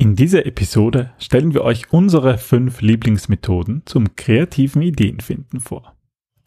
In 0.00 0.16
dieser 0.16 0.46
Episode 0.46 1.12
stellen 1.18 1.52
wir 1.52 1.62
euch 1.62 1.92
unsere 1.92 2.38
fünf 2.38 2.80
Lieblingsmethoden 2.80 3.82
zum 3.84 4.16
kreativen 4.16 4.80
Ideenfinden 4.80 5.60
vor. 5.60 5.94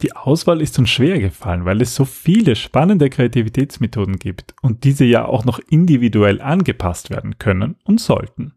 Die 0.01 0.15
Auswahl 0.15 0.59
ist 0.59 0.79
uns 0.79 0.89
schwer 0.89 1.19
gefallen, 1.19 1.63
weil 1.63 1.79
es 1.79 1.93
so 1.93 2.03
viele 2.03 2.55
spannende 2.55 3.11
Kreativitätsmethoden 3.11 4.17
gibt 4.17 4.55
und 4.63 4.85
diese 4.85 5.05
ja 5.05 5.25
auch 5.25 5.45
noch 5.45 5.59
individuell 5.69 6.41
angepasst 6.41 7.11
werden 7.11 7.37
können 7.37 7.75
und 7.83 8.01
sollten. 8.01 8.53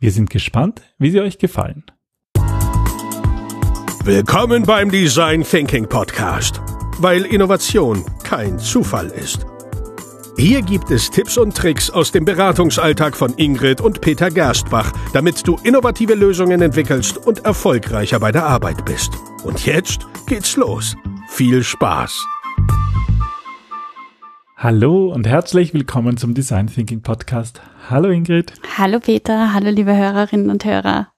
Wir 0.00 0.12
sind 0.12 0.28
gespannt, 0.28 0.82
wie 0.98 1.12
sie 1.12 1.20
euch 1.22 1.38
gefallen. 1.38 1.84
Willkommen 4.04 4.64
beim 4.64 4.90
Design 4.90 5.44
Thinking 5.44 5.88
Podcast, 5.88 6.60
weil 6.98 7.24
Innovation 7.24 8.04
kein 8.22 8.58
Zufall 8.58 9.06
ist. 9.06 9.46
Hier 10.40 10.62
gibt 10.62 10.90
es 10.90 11.10
Tipps 11.10 11.36
und 11.36 11.54
Tricks 11.54 11.90
aus 11.90 12.12
dem 12.12 12.24
Beratungsalltag 12.24 13.14
von 13.14 13.34
Ingrid 13.36 13.82
und 13.82 14.00
Peter 14.00 14.30
Gerstbach, 14.30 14.90
damit 15.12 15.46
du 15.46 15.58
innovative 15.64 16.14
Lösungen 16.14 16.62
entwickelst 16.62 17.18
und 17.18 17.44
erfolgreicher 17.44 18.18
bei 18.18 18.32
der 18.32 18.46
Arbeit 18.46 18.86
bist. 18.86 19.12
Und 19.44 19.66
jetzt 19.66 20.06
geht's 20.26 20.56
los. 20.56 20.96
Viel 21.28 21.62
Spaß! 21.62 22.26
Hallo 24.56 25.12
und 25.12 25.26
herzlich 25.26 25.74
willkommen 25.74 26.16
zum 26.16 26.32
Design 26.32 26.68
Thinking 26.68 27.02
Podcast. 27.02 27.60
Hallo 27.90 28.08
Ingrid. 28.08 28.54
Hallo 28.78 28.98
Peter, 28.98 29.52
hallo 29.52 29.68
liebe 29.68 29.94
Hörerinnen 29.94 30.48
und 30.48 30.64
Hörer. 30.64 31.08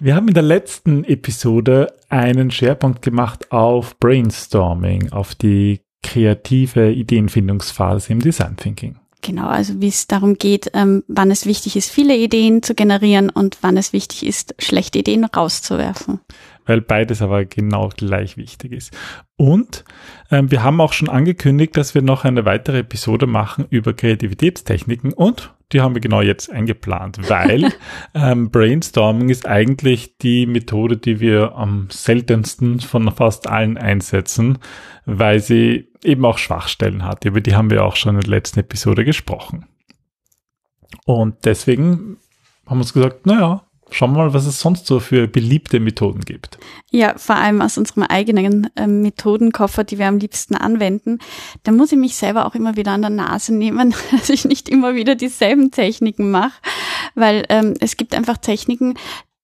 Wir 0.00 0.16
haben 0.16 0.26
in 0.26 0.34
der 0.34 0.42
letzten 0.42 1.04
Episode 1.04 1.94
einen 2.08 2.50
Schwerpunkt 2.50 3.02
gemacht 3.02 3.52
auf 3.52 4.00
Brainstorming, 4.00 5.12
auf 5.12 5.36
die 5.36 5.80
kreative 6.02 6.92
Ideenfindungsphase 6.92 8.12
im 8.12 8.20
Design 8.20 8.56
Thinking. 8.56 8.96
Genau, 9.20 9.48
also 9.48 9.80
wie 9.80 9.88
es 9.88 10.06
darum 10.06 10.34
geht, 10.34 10.70
ähm, 10.74 11.02
wann 11.08 11.30
es 11.30 11.44
wichtig 11.44 11.76
ist, 11.76 11.90
viele 11.90 12.16
Ideen 12.16 12.62
zu 12.62 12.74
generieren 12.74 13.30
und 13.30 13.58
wann 13.62 13.76
es 13.76 13.92
wichtig 13.92 14.24
ist, 14.24 14.54
schlechte 14.60 15.00
Ideen 15.00 15.24
rauszuwerfen. 15.24 16.20
Weil 16.66 16.80
beides 16.82 17.20
aber 17.20 17.44
genau 17.44 17.88
gleich 17.88 18.36
wichtig 18.36 18.72
ist. 18.72 18.96
Und 19.36 19.84
ähm, 20.30 20.50
wir 20.50 20.62
haben 20.62 20.80
auch 20.80 20.92
schon 20.92 21.08
angekündigt, 21.08 21.76
dass 21.76 21.94
wir 21.94 22.02
noch 22.02 22.24
eine 22.24 22.44
weitere 22.44 22.80
Episode 22.80 23.26
machen 23.26 23.66
über 23.70 23.92
Kreativitätstechniken 23.92 25.12
und 25.12 25.52
die 25.72 25.80
haben 25.80 25.94
wir 25.94 26.00
genau 26.00 26.22
jetzt 26.22 26.50
eingeplant, 26.50 27.18
weil 27.28 27.72
ähm, 28.14 28.50
Brainstorming 28.50 29.30
ist 29.30 29.46
eigentlich 29.46 30.16
die 30.18 30.46
Methode, 30.46 30.96
die 30.96 31.20
wir 31.20 31.56
am 31.56 31.88
seltensten 31.90 32.80
von 32.80 33.10
fast 33.12 33.48
allen 33.48 33.76
einsetzen, 33.76 34.58
weil 35.06 35.40
sie 35.40 35.87
eben 36.04 36.24
auch 36.24 36.38
Schwachstellen 36.38 37.04
hat. 37.04 37.24
Über 37.24 37.40
die 37.40 37.54
haben 37.54 37.70
wir 37.70 37.84
auch 37.84 37.96
schon 37.96 38.14
in 38.14 38.20
der 38.20 38.30
letzten 38.30 38.60
Episode 38.60 39.04
gesprochen. 39.04 39.66
Und 41.04 41.44
deswegen 41.44 42.18
haben 42.66 42.78
wir 42.78 42.82
uns 42.82 42.92
gesagt, 42.92 43.26
naja, 43.26 43.68
Schauen 43.90 44.12
wir 44.12 44.18
mal, 44.18 44.34
was 44.34 44.46
es 44.46 44.60
sonst 44.60 44.86
so 44.86 45.00
für 45.00 45.26
beliebte 45.28 45.80
Methoden 45.80 46.20
gibt. 46.20 46.58
Ja, 46.90 47.16
vor 47.16 47.36
allem 47.36 47.62
aus 47.62 47.78
unserem 47.78 48.02
eigenen 48.02 48.68
äh, 48.76 48.86
Methodenkoffer, 48.86 49.82
die 49.84 49.98
wir 49.98 50.08
am 50.08 50.18
liebsten 50.18 50.54
anwenden. 50.54 51.18
Da 51.62 51.72
muss 51.72 51.92
ich 51.92 51.98
mich 51.98 52.14
selber 52.16 52.46
auch 52.46 52.54
immer 52.54 52.76
wieder 52.76 52.92
an 52.92 53.00
der 53.00 53.10
Nase 53.10 53.54
nehmen, 53.54 53.94
dass 54.10 54.28
ich 54.28 54.44
nicht 54.44 54.68
immer 54.68 54.94
wieder 54.94 55.14
dieselben 55.14 55.70
Techniken 55.70 56.30
mache, 56.30 56.60
weil 57.14 57.44
ähm, 57.48 57.74
es 57.80 57.96
gibt 57.96 58.14
einfach 58.14 58.36
Techniken, 58.36 58.94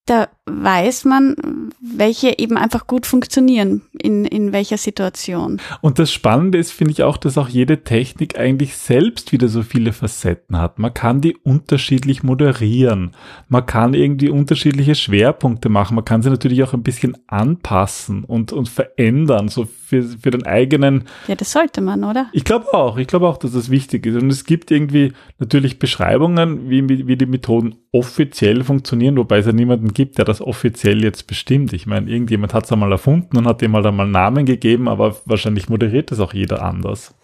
da 0.06 0.28
weiß 0.46 1.06
man, 1.06 1.34
welche 1.80 2.38
eben 2.38 2.58
einfach 2.58 2.86
gut 2.86 3.06
funktionieren, 3.06 3.82
in, 3.98 4.26
in 4.26 4.52
welcher 4.52 4.76
Situation. 4.76 5.60
Und 5.80 5.98
das 5.98 6.12
Spannende 6.12 6.58
ist, 6.58 6.72
finde 6.72 6.92
ich 6.92 7.02
auch, 7.02 7.16
dass 7.16 7.38
auch 7.38 7.48
jede 7.48 7.82
Technik 7.82 8.38
eigentlich 8.38 8.76
selbst 8.76 9.32
wieder 9.32 9.48
so 9.48 9.62
viele 9.62 9.94
Facetten 9.94 10.58
hat. 10.58 10.78
Man 10.78 10.92
kann 10.92 11.22
die 11.22 11.34
unterschiedlich 11.36 12.22
moderieren. 12.22 13.12
Man 13.48 13.64
kann 13.64 13.94
irgendwie 13.94 14.28
unterschiedliche 14.28 14.94
Schwerpunkte 14.94 15.70
machen. 15.70 15.94
Man 15.94 16.04
kann 16.04 16.22
sie 16.22 16.28
natürlich 16.28 16.62
auch 16.62 16.74
ein 16.74 16.82
bisschen 16.82 17.16
anpassen 17.26 18.24
und, 18.24 18.52
und 18.52 18.68
verändern, 18.68 19.48
so 19.48 19.64
für, 19.64 20.02
für 20.02 20.30
den 20.30 20.44
eigenen. 20.44 21.04
Ja, 21.26 21.36
das 21.36 21.52
sollte 21.52 21.80
man, 21.80 22.04
oder? 22.04 22.26
Ich 22.32 22.44
glaube 22.44 22.74
auch. 22.74 22.98
Ich 22.98 23.06
glaube 23.06 23.28
auch, 23.28 23.38
dass 23.38 23.52
das 23.52 23.70
wichtig 23.70 24.04
ist. 24.04 24.20
Und 24.20 24.30
es 24.30 24.44
gibt 24.44 24.70
irgendwie 24.70 25.12
natürlich 25.38 25.78
Beschreibungen, 25.78 26.68
wie, 26.68 27.06
wie 27.06 27.16
die 27.16 27.26
Methoden 27.26 27.76
offiziell 27.92 28.64
funktionieren, 28.64 29.16
wobei 29.16 29.38
es 29.38 29.46
ja 29.46 29.52
niemanden 29.52 29.93
gibt, 29.94 30.18
der 30.18 30.24
das 30.24 30.40
offiziell 30.40 31.02
jetzt 31.02 31.26
bestimmt. 31.26 31.72
Ich 31.72 31.86
meine, 31.86 32.10
irgendjemand 32.10 32.52
hat 32.52 32.64
es 32.64 32.72
einmal 32.72 32.92
erfunden 32.92 33.36
und 33.36 33.46
hat 33.46 33.62
dem 33.62 33.70
mal 33.70 33.86
einmal 33.86 34.06
Namen 34.06 34.44
gegeben, 34.44 34.88
aber 34.88 35.16
wahrscheinlich 35.24 35.68
moderiert 35.68 36.10
das 36.10 36.20
auch 36.20 36.34
jeder 36.34 36.62
anders. 36.62 37.14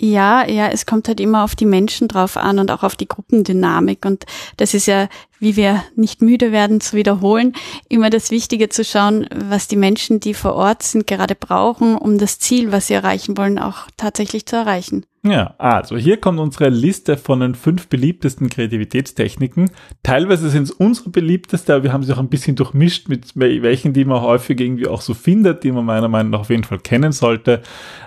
Ja, 0.00 0.48
ja, 0.48 0.68
es 0.68 0.86
kommt 0.86 1.06
halt 1.08 1.20
immer 1.20 1.44
auf 1.44 1.54
die 1.54 1.66
Menschen 1.66 2.08
drauf 2.08 2.36
an 2.36 2.58
und 2.58 2.70
auch 2.70 2.82
auf 2.82 2.96
die 2.96 3.08
Gruppendynamik. 3.08 4.04
Und 4.04 4.24
das 4.56 4.74
ist 4.74 4.86
ja, 4.86 5.08
wie 5.44 5.54
wir 5.54 5.84
nicht 5.94 6.22
müde 6.22 6.50
werden 6.50 6.80
zu 6.80 6.96
wiederholen, 6.96 7.52
immer 7.88 8.10
das 8.10 8.32
Wichtige 8.32 8.68
zu 8.68 8.82
schauen, 8.82 9.28
was 9.32 9.68
die 9.68 9.76
Menschen, 9.76 10.18
die 10.18 10.34
vor 10.34 10.54
Ort 10.54 10.82
sind, 10.82 11.06
gerade 11.06 11.36
brauchen, 11.36 11.96
um 11.96 12.18
das 12.18 12.40
Ziel, 12.40 12.72
was 12.72 12.88
sie 12.88 12.94
erreichen 12.94 13.36
wollen, 13.36 13.60
auch 13.60 13.86
tatsächlich 13.96 14.46
zu 14.46 14.56
erreichen. 14.56 15.06
Ja, 15.26 15.54
also 15.56 15.96
hier 15.96 16.18
kommt 16.18 16.38
unsere 16.38 16.68
Liste 16.68 17.16
von 17.16 17.40
den 17.40 17.54
fünf 17.54 17.88
beliebtesten 17.88 18.50
Kreativitätstechniken. 18.50 19.70
Teilweise 20.02 20.50
sind 20.50 20.64
es 20.64 20.70
unsere 20.70 21.08
beliebteste, 21.08 21.74
aber 21.74 21.84
wir 21.84 21.94
haben 21.94 22.02
sie 22.02 22.12
auch 22.12 22.18
ein 22.18 22.28
bisschen 22.28 22.56
durchmischt 22.56 23.08
mit 23.08 23.32
welchen, 23.34 23.94
die 23.94 24.04
man 24.04 24.20
häufig 24.20 24.60
irgendwie 24.60 24.86
auch 24.86 25.00
so 25.00 25.14
findet, 25.14 25.64
die 25.64 25.72
man 25.72 25.86
meiner 25.86 26.08
Meinung 26.08 26.32
nach 26.32 26.40
auf 26.40 26.50
jeden 26.50 26.64
Fall 26.64 26.78
kennen 26.78 27.12
sollte. 27.12 27.62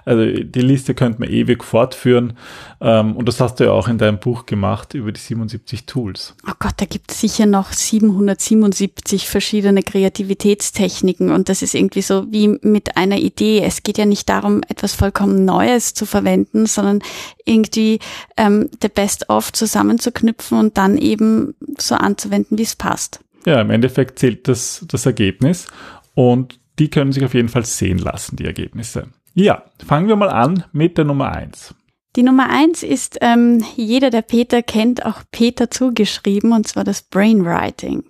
Also 0.06 0.26
die 0.26 0.62
Liste 0.62 0.94
könnte 0.94 1.22
man 1.22 1.30
ewig 1.30 1.64
fortführen. 1.64 2.34
Ähm, 2.80 3.16
und 3.16 3.28
das 3.28 3.42
hast 3.42 3.60
du 3.60 3.64
ja 3.64 3.72
auch 3.72 3.88
in 3.88 3.98
deinem 3.98 4.20
Buch 4.20 4.46
gemacht 4.46 4.94
über 4.94 5.12
die 5.12 5.20
77 5.20 5.88
Tools. 5.88 6.36
Oh 6.48 6.54
Gott, 6.60 6.76
da 6.78 6.86
gibt 6.86 7.12
es 7.12 7.20
sicher 7.28 7.46
noch 7.46 7.74
777 7.74 9.28
verschiedene 9.28 9.84
Kreativitätstechniken 9.84 11.30
und 11.32 11.50
das 11.50 11.62
ist 11.62 11.76
irgendwie 11.76 12.02
so 12.02 12.32
wie 12.32 12.48
mit 12.62 12.96
einer 12.96 13.18
Idee. 13.18 13.62
Es 13.64 13.84
geht 13.84 13.98
ja 13.98 14.06
nicht 14.06 14.30
darum, 14.30 14.62
etwas 14.70 14.96
vollkommen 14.96 15.44
Neues 15.44 15.94
zu 15.94 16.06
verwenden, 16.06 16.66
sondern 16.66 17.00
irgendwie 17.46 18.00
ähm, 18.38 18.70
the 18.82 18.88
best 18.88 19.30
of 19.30 19.52
zusammenzuknüpfen 19.52 20.58
und 20.58 20.78
dann 20.78 20.98
eben 20.98 21.56
so 21.78 21.96
anzuwenden, 21.96 22.58
wie 22.58 22.64
es 22.64 22.76
passt. 22.76 23.20
Ja, 23.46 23.60
im 23.62 23.72
Endeffekt 23.72 24.20
zählt 24.20 24.48
das, 24.48 24.86
das 24.88 25.06
Ergebnis 25.06 25.68
und 26.16 26.60
die 26.80 26.90
können 26.90 27.12
sich 27.12 27.26
auf 27.26 27.34
jeden 27.34 27.50
Fall 27.50 27.66
sehen 27.66 27.98
lassen, 27.98 28.38
die 28.38 28.46
Ergebnisse. 28.46 29.08
Ja, 29.34 29.64
fangen 29.86 30.08
wir 30.08 30.16
mal 30.16 30.30
an 30.30 30.64
mit 30.72 30.98
der 30.98 31.06
Nummer 31.06 31.32
eins. 31.32 31.76
Die 32.16 32.24
Nummer 32.24 32.50
eins 32.50 32.84
ist, 32.84 33.18
ähm, 33.22 33.64
jeder, 33.76 34.10
der 34.10 34.24
Peter 34.24 34.64
kennt, 34.64 35.06
auch 35.06 35.22
Peter 35.32 35.70
zugeschrieben, 35.70 36.52
und 36.52 36.68
zwar 36.68 36.84
das 36.84 37.04
Brainwriting. 37.04 38.04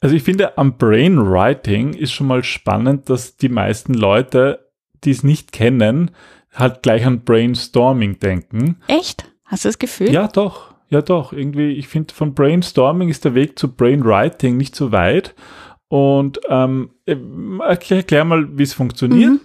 Also 0.00 0.16
ich 0.16 0.22
finde, 0.22 0.56
am 0.56 0.78
Brainwriting 0.78 1.92
ist 1.92 2.12
schon 2.12 2.26
mal 2.26 2.42
spannend, 2.42 3.10
dass 3.10 3.36
die 3.36 3.50
meisten 3.50 3.92
Leute, 3.92 4.70
die 5.04 5.10
es 5.10 5.22
nicht 5.22 5.52
kennen, 5.52 6.10
halt 6.54 6.82
gleich 6.82 7.04
an 7.04 7.22
Brainstorming 7.24 8.18
denken. 8.18 8.76
Echt? 8.86 9.30
Hast 9.44 9.64
du 9.64 9.68
das 9.68 9.78
Gefühl? 9.78 10.10
Ja, 10.10 10.28
doch. 10.28 10.74
Ja, 10.88 11.02
doch. 11.02 11.32
Irgendwie, 11.32 11.72
ich 11.72 11.88
finde, 11.88 12.14
von 12.14 12.34
Brainstorming 12.34 13.08
ist 13.10 13.24
der 13.24 13.34
Weg 13.34 13.58
zu 13.58 13.72
Brainwriting 13.72 14.56
nicht 14.56 14.74
so 14.74 14.90
weit. 14.90 15.34
Und 15.88 16.40
ähm, 16.48 16.90
erklär, 17.04 17.98
erklär 17.98 18.24
mal, 18.24 18.58
wie 18.58 18.62
es 18.62 18.72
funktioniert. 18.72 19.30
Mhm. 19.32 19.40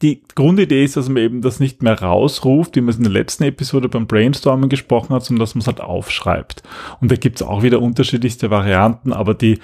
Die 0.00 0.22
Grundidee 0.34 0.84
ist, 0.84 0.96
dass 0.96 1.08
man 1.08 1.22
eben 1.22 1.42
das 1.42 1.60
nicht 1.60 1.82
mehr 1.82 2.00
rausruft, 2.00 2.74
wie 2.74 2.80
man 2.80 2.90
es 2.90 2.96
in 2.96 3.04
der 3.04 3.12
letzten 3.12 3.44
Episode 3.44 3.88
beim 3.88 4.06
Brainstorming 4.06 4.68
gesprochen 4.68 5.14
hat, 5.14 5.24
sondern 5.24 5.40
dass 5.40 5.54
man 5.54 5.60
es 5.60 5.66
halt 5.68 5.80
aufschreibt. 5.80 6.62
Und 7.00 7.10
da 7.10 7.16
gibt 7.16 7.40
es 7.40 7.46
auch 7.46 7.62
wieder 7.62 7.80
unterschiedlichste 7.80 8.50
Varianten, 8.50 9.12
aber 9.12 9.34
die 9.34 9.58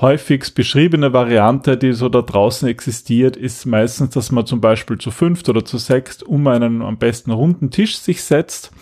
häufigst 0.00 0.54
beschriebene 0.54 1.12
Variante, 1.12 1.76
die 1.76 1.92
so 1.92 2.08
da 2.08 2.22
draußen 2.22 2.68
existiert, 2.68 3.36
ist 3.36 3.66
meistens, 3.66 4.10
dass 4.10 4.30
man 4.30 4.46
zum 4.46 4.60
Beispiel 4.60 4.98
zu 4.98 5.10
fünft 5.10 5.48
oder 5.48 5.64
zu 5.64 5.78
sechst 5.78 6.22
um 6.22 6.46
einen 6.46 6.82
am 6.82 6.98
besten 6.98 7.30
runden 7.32 7.70
Tisch 7.70 7.98
sich 7.98 8.22
setzt, 8.22 8.72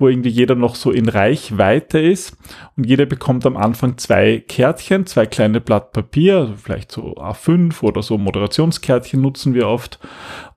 wo 0.00 0.08
irgendwie 0.08 0.30
jeder 0.30 0.54
noch 0.54 0.74
so 0.74 0.90
in 0.90 1.08
Reichweite 1.08 1.98
ist 1.98 2.36
und 2.76 2.84
jeder 2.84 3.06
bekommt 3.06 3.46
am 3.46 3.56
Anfang 3.56 3.98
zwei 3.98 4.42
Kärtchen, 4.46 5.06
zwei 5.06 5.26
kleine 5.26 5.60
Blatt 5.60 5.92
Papier, 5.92 6.38
also 6.38 6.54
vielleicht 6.56 6.90
so 6.90 7.14
A5 7.16 7.82
oder 7.82 8.02
so 8.02 8.18
Moderationskärtchen 8.18 9.20
nutzen 9.20 9.54
wir 9.54 9.68
oft 9.68 9.98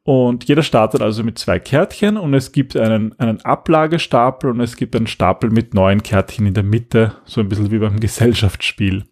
und 0.06 0.44
jeder 0.50 0.64
startet 0.64 1.02
also 1.02 1.24
mit 1.24 1.40
zwei 1.40 1.60
Kärtchen 1.60 2.18
und 2.18 2.34
es 2.34 2.52
gibt 2.52 2.76
einen, 2.76 3.18
einen 3.20 3.40
Ablagestapel 3.42 4.50
und 4.50 4.60
es 4.60 4.76
gibt 4.76 4.96
einen 4.96 5.08
Stapel 5.08 5.50
mit 5.50 5.74
neun 5.74 6.04
Kärtchen 6.04 6.46
in 6.46 6.54
der 6.54 6.64
Mitte, 6.64 7.14
so 7.24 7.40
ein 7.40 7.48
bisschen 7.48 7.72
wie 7.72 7.80
beim 7.80 8.00
Gesellschaftsspiel. 8.02 9.06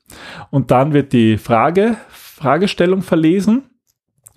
Und 0.50 0.72
dann 0.72 0.94
wird 0.94 1.13
die 1.13 1.38
Frage, 1.38 1.95
Fragestellung 2.10 3.04
verlesen 3.04 3.69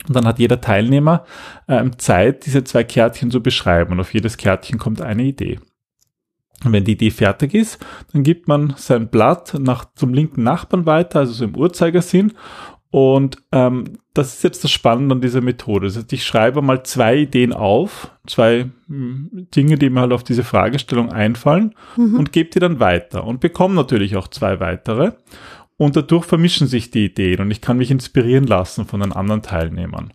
und 0.07 0.15
dann 0.15 0.27
hat 0.27 0.39
jeder 0.39 0.61
Teilnehmer 0.61 1.25
ähm, 1.67 1.99
Zeit, 1.99 2.47
diese 2.47 2.63
zwei 2.63 2.85
Kärtchen 2.85 3.33
zu 3.33 3.43
beschreiben 3.43 3.93
und 3.93 4.01
auf 4.01 4.15
jedes 4.15 4.37
Kärtchen 4.37 4.79
kommt 4.79 5.01
eine 5.01 5.25
Idee. 5.25 5.59
Und 6.65 6.73
wenn 6.73 6.85
die 6.85 6.93
Idee 6.93 7.11
fertig 7.11 7.55
ist, 7.55 7.79
dann 8.13 8.23
gibt 8.23 8.49
man 8.49 8.75
sein 8.77 9.09
Blatt 9.09 9.55
nach, 9.59 9.85
zum 9.95 10.15
linken 10.15 10.43
Nachbarn 10.43 10.87
weiter, 10.87 11.21
also 11.21 11.33
so 11.33 11.45
im 11.45 11.57
Uhrzeigersinn 11.57 12.33
Und 12.91 13.39
ähm, 13.53 13.99
das 14.15 14.35
ist 14.35 14.45
jetzt 14.45 14.63
das 14.63 14.71
Spannende 14.71 15.17
an 15.17 15.21
dieser 15.21 15.41
Methode. 15.41 15.89
Das 15.89 15.97
heißt, 15.97 16.13
ich 16.13 16.25
schreibe 16.25 16.63
mal 16.63 16.85
zwei 16.85 17.17
Ideen 17.17 17.53
auf, 17.53 18.13
zwei 18.27 18.71
hm, 18.87 19.49
Dinge, 19.55 19.77
die 19.77 19.91
mir 19.91 20.03
halt 20.03 20.13
auf 20.13 20.23
diese 20.23 20.45
Fragestellung 20.45 21.11
einfallen 21.11 21.75
mhm. 21.97 22.15
und 22.15 22.33
gebe 22.33 22.51
die 22.51 22.61
dann 22.61 22.79
weiter 22.79 23.25
und 23.25 23.41
bekomme 23.41 23.75
natürlich 23.75 24.17
auch 24.17 24.29
zwei 24.29 24.61
weitere. 24.61 25.13
Und 25.77 25.97
dadurch 25.97 26.25
vermischen 26.25 26.69
sich 26.69 26.93
die 26.93 27.07
Ideen 27.07 27.41
und 27.41 27.51
ich 27.51 27.61
kann 27.61 27.79
mich 27.79 27.91
inspirieren 27.91 28.47
lassen 28.47 28.87
von 28.87 29.01
den 29.01 29.13
anderen 29.13 29.43
Teilnehmern. 29.43 30.13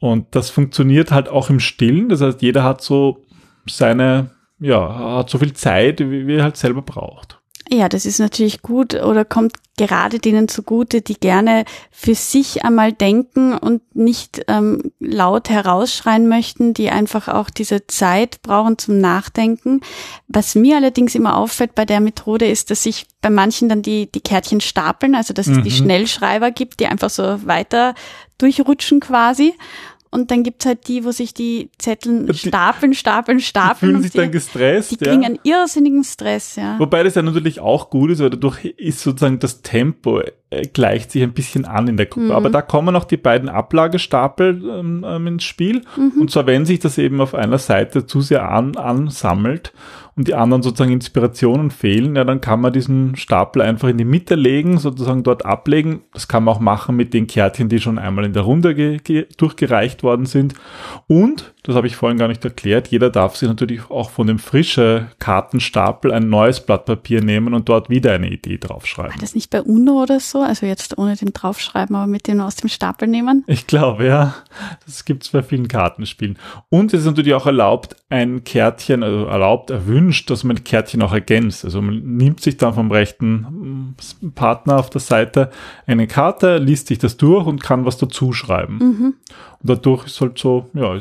Und 0.00 0.34
das 0.34 0.50
funktioniert 0.50 1.12
halt 1.12 1.28
auch 1.28 1.48
im 1.48 1.60
Stillen. 1.60 2.08
Das 2.08 2.20
heißt, 2.20 2.42
jeder 2.42 2.64
hat 2.64 2.82
so 2.82 3.22
seine, 3.68 4.30
ja, 4.58 5.16
hat 5.18 5.30
so 5.30 5.38
viel 5.38 5.52
Zeit, 5.52 6.00
wie, 6.00 6.34
er 6.36 6.44
halt 6.44 6.56
selber 6.56 6.82
braucht. 6.82 7.38
Ja, 7.68 7.88
das 7.88 8.06
ist 8.06 8.20
natürlich 8.20 8.62
gut 8.62 8.94
oder 8.94 9.24
kommt 9.24 9.54
gerade 9.76 10.20
denen 10.20 10.46
zugute, 10.46 11.02
die 11.02 11.18
gerne 11.18 11.64
für 11.90 12.14
sich 12.14 12.64
einmal 12.64 12.92
denken 12.92 13.54
und 13.54 13.82
nicht 13.94 14.42
ähm, 14.46 14.92
laut 15.00 15.50
herausschreien 15.50 16.28
möchten, 16.28 16.74
die 16.74 16.90
einfach 16.90 17.26
auch 17.26 17.50
diese 17.50 17.86
Zeit 17.88 18.40
brauchen 18.42 18.78
zum 18.78 19.00
Nachdenken. 19.00 19.80
Was 20.28 20.54
mir 20.54 20.76
allerdings 20.76 21.16
immer 21.16 21.36
auffällt 21.36 21.74
bei 21.74 21.84
der 21.84 22.00
Methode 22.00 22.46
ist, 22.46 22.70
dass 22.70 22.84
sich 22.84 23.06
bei 23.20 23.30
manchen 23.30 23.68
dann 23.68 23.82
die, 23.82 24.10
die 24.12 24.20
Kärtchen 24.20 24.60
stapeln, 24.60 25.16
also 25.16 25.34
dass 25.34 25.48
es 25.48 25.56
die 25.56 25.70
mhm. 25.70 25.74
Schnellschreiber 25.74 26.52
gibt, 26.52 26.78
die 26.78 26.86
einfach 26.86 27.10
so 27.10 27.44
weiter 27.46 27.94
durchrutschen 28.38 29.00
quasi. 29.00 29.54
Und 30.10 30.30
dann 30.30 30.42
gibt's 30.42 30.64
halt 30.66 30.88
die, 30.88 31.04
wo 31.04 31.10
sich 31.10 31.34
die 31.34 31.70
Zettel 31.78 32.32
stapeln, 32.34 32.94
stapeln, 32.94 33.40
stapeln. 33.40 33.76
Die 33.80 33.86
fühlen 33.86 34.02
sich 34.02 34.12
die, 34.12 34.18
dann 34.18 34.30
gestresst. 34.30 34.90
Die 34.92 34.96
kriegen 34.96 35.22
ja. 35.22 35.28
einen 35.28 35.38
irrsinnigen 35.42 36.04
Stress, 36.04 36.56
ja. 36.56 36.78
Wobei 36.78 37.02
das 37.02 37.14
ja 37.14 37.22
natürlich 37.22 37.60
auch 37.60 37.90
gut 37.90 38.10
ist, 38.10 38.20
weil 38.20 38.30
dadurch 38.30 38.64
ist 38.64 39.00
sozusagen 39.00 39.38
das 39.38 39.62
Tempo 39.62 40.22
gleicht 40.72 41.10
sich 41.10 41.22
ein 41.22 41.32
bisschen 41.32 41.64
an 41.64 41.88
in 41.88 41.96
der 41.96 42.06
Gruppe. 42.06 42.26
Mhm. 42.26 42.32
Aber 42.32 42.50
da 42.50 42.62
kommen 42.62 42.94
auch 42.94 43.04
die 43.04 43.16
beiden 43.16 43.48
Ablagestapel 43.48 44.62
ähm, 44.78 45.04
ähm, 45.06 45.26
ins 45.26 45.44
Spiel. 45.44 45.82
Mhm. 45.96 46.20
Und 46.20 46.30
zwar, 46.30 46.46
wenn 46.46 46.64
sich 46.64 46.78
das 46.78 46.98
eben 46.98 47.20
auf 47.20 47.34
einer 47.34 47.58
Seite 47.58 48.06
zu 48.06 48.20
sehr 48.20 48.48
an, 48.48 48.76
ansammelt 48.76 49.72
und 50.14 50.28
die 50.28 50.34
anderen 50.34 50.62
sozusagen 50.62 50.92
Inspirationen 50.92 51.72
fehlen, 51.72 52.14
ja, 52.14 52.24
dann 52.24 52.40
kann 52.40 52.60
man 52.60 52.72
diesen 52.72 53.16
Stapel 53.16 53.60
einfach 53.60 53.88
in 53.88 53.98
die 53.98 54.04
Mitte 54.04 54.36
legen, 54.36 54.78
sozusagen 54.78 55.24
dort 55.24 55.44
ablegen. 55.44 56.02
Das 56.12 56.28
kann 56.28 56.44
man 56.44 56.54
auch 56.54 56.60
machen 56.60 56.94
mit 56.94 57.12
den 57.12 57.26
Kärtchen, 57.26 57.68
die 57.68 57.80
schon 57.80 57.98
einmal 57.98 58.24
in 58.24 58.32
der 58.32 58.42
Runde 58.42 58.98
durchgereicht 59.36 60.04
worden 60.04 60.26
sind. 60.26 60.54
Und, 61.08 61.54
das 61.66 61.74
habe 61.74 61.88
ich 61.88 61.96
vorhin 61.96 62.16
gar 62.16 62.28
nicht 62.28 62.44
erklärt, 62.44 62.88
jeder 62.88 63.10
darf 63.10 63.34
sich 63.34 63.48
natürlich 63.48 63.90
auch 63.90 64.10
von 64.10 64.28
dem 64.28 64.38
frischen 64.38 65.08
Kartenstapel 65.18 66.12
ein 66.12 66.28
neues 66.28 66.60
Blatt 66.60 66.84
Papier 66.84 67.24
nehmen 67.24 67.54
und 67.54 67.68
dort 67.68 67.90
wieder 67.90 68.12
eine 68.12 68.30
Idee 68.30 68.56
draufschreiben. 68.56 69.12
War 69.14 69.20
das 69.20 69.34
nicht 69.34 69.50
bei 69.50 69.60
UNO 69.60 70.04
oder 70.04 70.20
so? 70.20 70.42
Also 70.42 70.64
jetzt 70.64 70.96
ohne 70.96 71.16
den 71.16 71.32
draufschreiben, 71.32 71.96
aber 71.96 72.06
mit 72.06 72.28
dem 72.28 72.40
aus 72.40 72.54
dem 72.54 72.68
Stapel 72.68 73.08
nehmen? 73.08 73.42
Ich 73.48 73.66
glaube, 73.66 74.06
ja. 74.06 74.36
Das 74.84 75.04
gibt 75.04 75.24
es 75.24 75.30
bei 75.30 75.42
vielen 75.42 75.66
Kartenspielen. 75.66 76.38
Und 76.68 76.94
es 76.94 77.00
ist 77.00 77.06
natürlich 77.06 77.34
auch 77.34 77.46
erlaubt, 77.46 77.96
ein 78.10 78.44
Kärtchen, 78.44 79.02
also 79.02 79.24
erlaubt, 79.24 79.70
erwünscht, 79.70 80.30
dass 80.30 80.44
man 80.44 80.62
Kärtchen 80.62 81.02
auch 81.02 81.12
ergänzt. 81.12 81.64
Also 81.64 81.82
man 81.82 82.00
nimmt 82.16 82.42
sich 82.42 82.58
dann 82.58 82.74
vom 82.74 82.92
rechten 82.92 83.94
mm, 84.22 84.30
Partner 84.36 84.78
auf 84.78 84.88
der 84.90 85.00
Seite 85.00 85.50
eine 85.86 86.06
Karte, 86.06 86.58
liest 86.58 86.86
sich 86.86 86.98
das 86.98 87.16
durch 87.16 87.44
und 87.44 87.60
kann 87.60 87.84
was 87.84 87.96
dazu 87.96 88.32
schreiben. 88.32 88.78
Mhm. 88.78 89.14
Und 89.60 89.70
dadurch 89.70 90.06
ist 90.06 90.20
halt 90.20 90.38
so, 90.38 90.70
ja, 90.74 90.94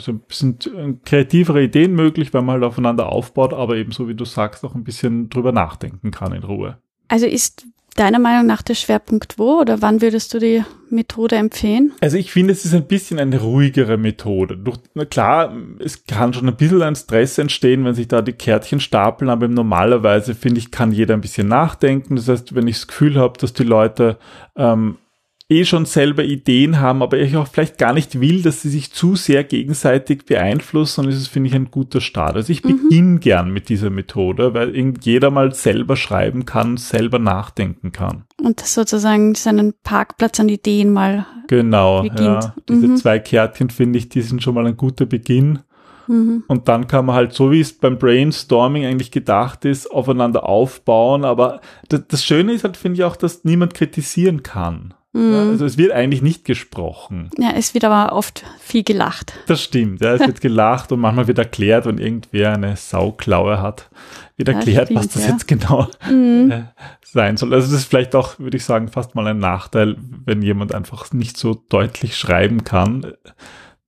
sind 0.61 1.05
kreativere 1.05 1.63
Ideen 1.63 1.93
möglich, 1.93 2.33
weil 2.33 2.41
man 2.41 2.53
halt 2.55 2.63
aufeinander 2.63 3.11
aufbaut, 3.11 3.53
aber 3.53 3.75
eben 3.75 3.91
so 3.91 4.07
wie 4.07 4.15
du 4.15 4.25
sagst, 4.25 4.63
auch 4.63 4.75
ein 4.75 4.83
bisschen 4.83 5.29
drüber 5.29 5.51
nachdenken 5.51 6.11
kann 6.11 6.33
in 6.33 6.43
Ruhe. 6.43 6.77
Also 7.07 7.25
ist 7.25 7.65
deiner 7.95 8.19
Meinung 8.19 8.45
nach 8.45 8.61
der 8.61 8.75
Schwerpunkt 8.75 9.39
wo 9.39 9.61
oder 9.61 9.81
wann 9.81 10.01
würdest 10.01 10.33
du 10.33 10.39
die 10.39 10.63
Methode 10.89 11.37
empfehlen? 11.37 11.93
Also 12.01 12.17
ich 12.17 12.31
finde, 12.31 12.51
es 12.51 12.65
ist 12.65 12.73
ein 12.73 12.87
bisschen 12.87 13.19
eine 13.19 13.39
ruhigere 13.39 13.97
Methode. 13.97 14.57
Durch, 14.57 14.77
na 14.93 15.05
klar, 15.05 15.55
es 15.79 16.05
kann 16.05 16.33
schon 16.33 16.47
ein 16.47 16.57
bisschen 16.57 16.81
ein 16.81 16.95
Stress 16.95 17.37
entstehen, 17.37 17.85
wenn 17.85 17.95
sich 17.95 18.07
da 18.07 18.21
die 18.21 18.33
Kärtchen 18.33 18.81
stapeln, 18.81 19.29
aber 19.29 19.47
normalerweise 19.47 20.35
finde 20.35 20.59
ich, 20.59 20.71
kann 20.71 20.91
jeder 20.91 21.13
ein 21.13 21.21
bisschen 21.21 21.47
nachdenken. 21.47 22.17
Das 22.17 22.27
heißt, 22.27 22.53
wenn 22.53 22.67
ich 22.67 22.75
das 22.75 22.87
Gefühl 22.87 23.15
habe, 23.15 23.39
dass 23.39 23.53
die 23.53 23.63
Leute 23.63 24.17
ähm, 24.57 24.97
eh 25.47 25.63
schon 25.63 25.85
selber 25.85 26.23
Ideen 26.23 26.79
haben, 26.79 27.03
aber 27.03 27.19
ich 27.19 27.35
auch 27.37 27.47
vielleicht 27.47 27.77
gar 27.77 27.93
nicht 27.93 28.19
will, 28.19 28.41
dass 28.41 28.63
sie 28.63 28.69
sich 28.69 28.91
zu 28.91 29.15
sehr 29.15 29.43
gegenseitig 29.43 30.25
beeinflussen, 30.25 31.07
ist 31.07 31.17
es, 31.17 31.27
finde 31.27 31.49
ich, 31.49 31.55
ein 31.55 31.69
guter 31.69 32.01
Start. 32.01 32.35
Also 32.35 32.51
ich 32.51 32.63
mhm. 32.63 32.81
beginne 32.89 33.19
gern 33.19 33.51
mit 33.51 33.69
dieser 33.69 33.91
Methode, 33.91 34.53
weil 34.55 34.75
jeder 35.01 35.29
mal 35.29 35.53
selber 35.53 35.97
schreiben 35.97 36.45
kann, 36.45 36.77
selber 36.77 37.19
nachdenken 37.19 37.91
kann. 37.91 38.23
Und 38.41 38.61
das 38.61 38.73
sozusagen 38.73 39.35
seinen 39.35 39.73
Parkplatz 39.83 40.39
an 40.39 40.49
Ideen 40.49 40.91
mal 40.91 41.27
Genau, 41.47 42.01
beginnt. 42.01 42.19
ja. 42.19 42.55
Diese 42.67 42.87
mhm. 42.87 42.97
zwei 42.97 43.19
Kärtchen, 43.19 43.69
finde 43.69 43.99
ich, 43.99 44.09
die 44.09 44.21
sind 44.21 44.41
schon 44.41 44.55
mal 44.55 44.65
ein 44.65 44.77
guter 44.77 45.05
Beginn. 45.05 45.59
Mhm. 46.07 46.43
Und 46.47 46.67
dann 46.67 46.87
kann 46.87 47.05
man 47.05 47.15
halt, 47.15 47.33
so 47.33 47.51
wie 47.51 47.59
es 47.59 47.73
beim 47.73 47.97
Brainstorming 47.97 48.85
eigentlich 48.85 49.11
gedacht 49.11 49.65
ist, 49.65 49.91
aufeinander 49.91 50.47
aufbauen. 50.47 51.23
Aber 51.23 51.61
das, 51.89 52.03
das 52.07 52.23
Schöne 52.23 52.53
ist 52.53 52.63
halt, 52.63 52.77
finde 52.77 52.97
ich 52.97 53.03
auch, 53.03 53.15
dass 53.15 53.43
niemand 53.43 53.73
kritisieren 53.73 54.43
kann. 54.43 54.93
Mhm. 55.15 55.51
Also 55.51 55.63
es 55.65 55.77
wird 55.77 55.93
eigentlich 55.93 56.21
nicht 56.21 56.43
gesprochen. 56.43 57.29
Ja, 57.37 57.51
es 57.55 57.73
wird 57.73 57.85
aber 57.85 58.13
oft 58.13 58.43
viel 58.59 58.83
gelacht. 58.83 59.31
Das 59.47 59.63
stimmt, 59.63 60.01
ja, 60.01 60.13
es 60.13 60.19
wird 60.19 60.41
gelacht 60.41 60.91
und 60.91 60.99
manchmal 60.99 61.27
wird 61.27 61.37
erklärt, 61.37 61.85
wenn 61.85 61.99
irgendwer 61.99 62.51
eine 62.51 62.75
Sauklaue 62.75 63.61
hat, 63.61 63.89
wird 64.35 64.49
erklärt, 64.49 64.87
stimmt, 64.87 64.99
was 64.99 65.07
das 65.07 65.25
ja. 65.25 65.31
jetzt 65.31 65.47
genau 65.47 65.87
mhm. 66.09 66.51
Äh, 66.51 66.63
sein 67.01 67.37
soll. 67.37 67.53
Also 67.53 67.71
das 67.71 67.81
ist 67.81 67.87
vielleicht 67.87 68.13
auch, 68.13 68.39
würde 68.39 68.57
ich 68.57 68.65
sagen, 68.65 68.89
fast 68.89 69.15
mal 69.15 69.25
ein 69.27 69.39
Nachteil, 69.39 69.95
wenn 70.25 70.41
jemand 70.41 70.75
einfach 70.75 71.13
nicht 71.13 71.37
so 71.37 71.53
deutlich 71.69 72.17
schreiben 72.17 72.65
kann, 72.65 73.13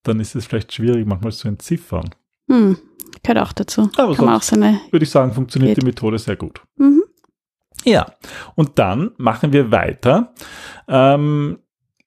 dann 0.03 0.21
ist 0.21 0.33
es 0.33 0.45
vielleicht 0.45 0.71
schwierig, 0.71 1.05
manchmal 1.05 1.33
zu 1.33 1.49
entziffern. 1.49 2.09
Mhm. 2.47 2.77
Gehört 3.21 3.45
auch 3.45 3.51
dazu. 3.51 3.89
Aber 3.97 4.15
kann 4.15 4.29
auch 4.29 4.41
seine 4.41 4.79
würde 4.91 5.03
ich 5.03 5.09
sagen, 5.09 5.33
funktioniert 5.33 5.75
geht. 5.75 5.83
die 5.83 5.87
Methode 5.87 6.19
sehr 6.19 6.37
gut. 6.37 6.61
Mhm. 6.77 7.03
Ja, 7.83 8.05
und 8.55 8.79
dann 8.79 9.11
machen 9.17 9.51
wir 9.51 9.71
weiter 9.71 10.33
ähm, 10.87 11.59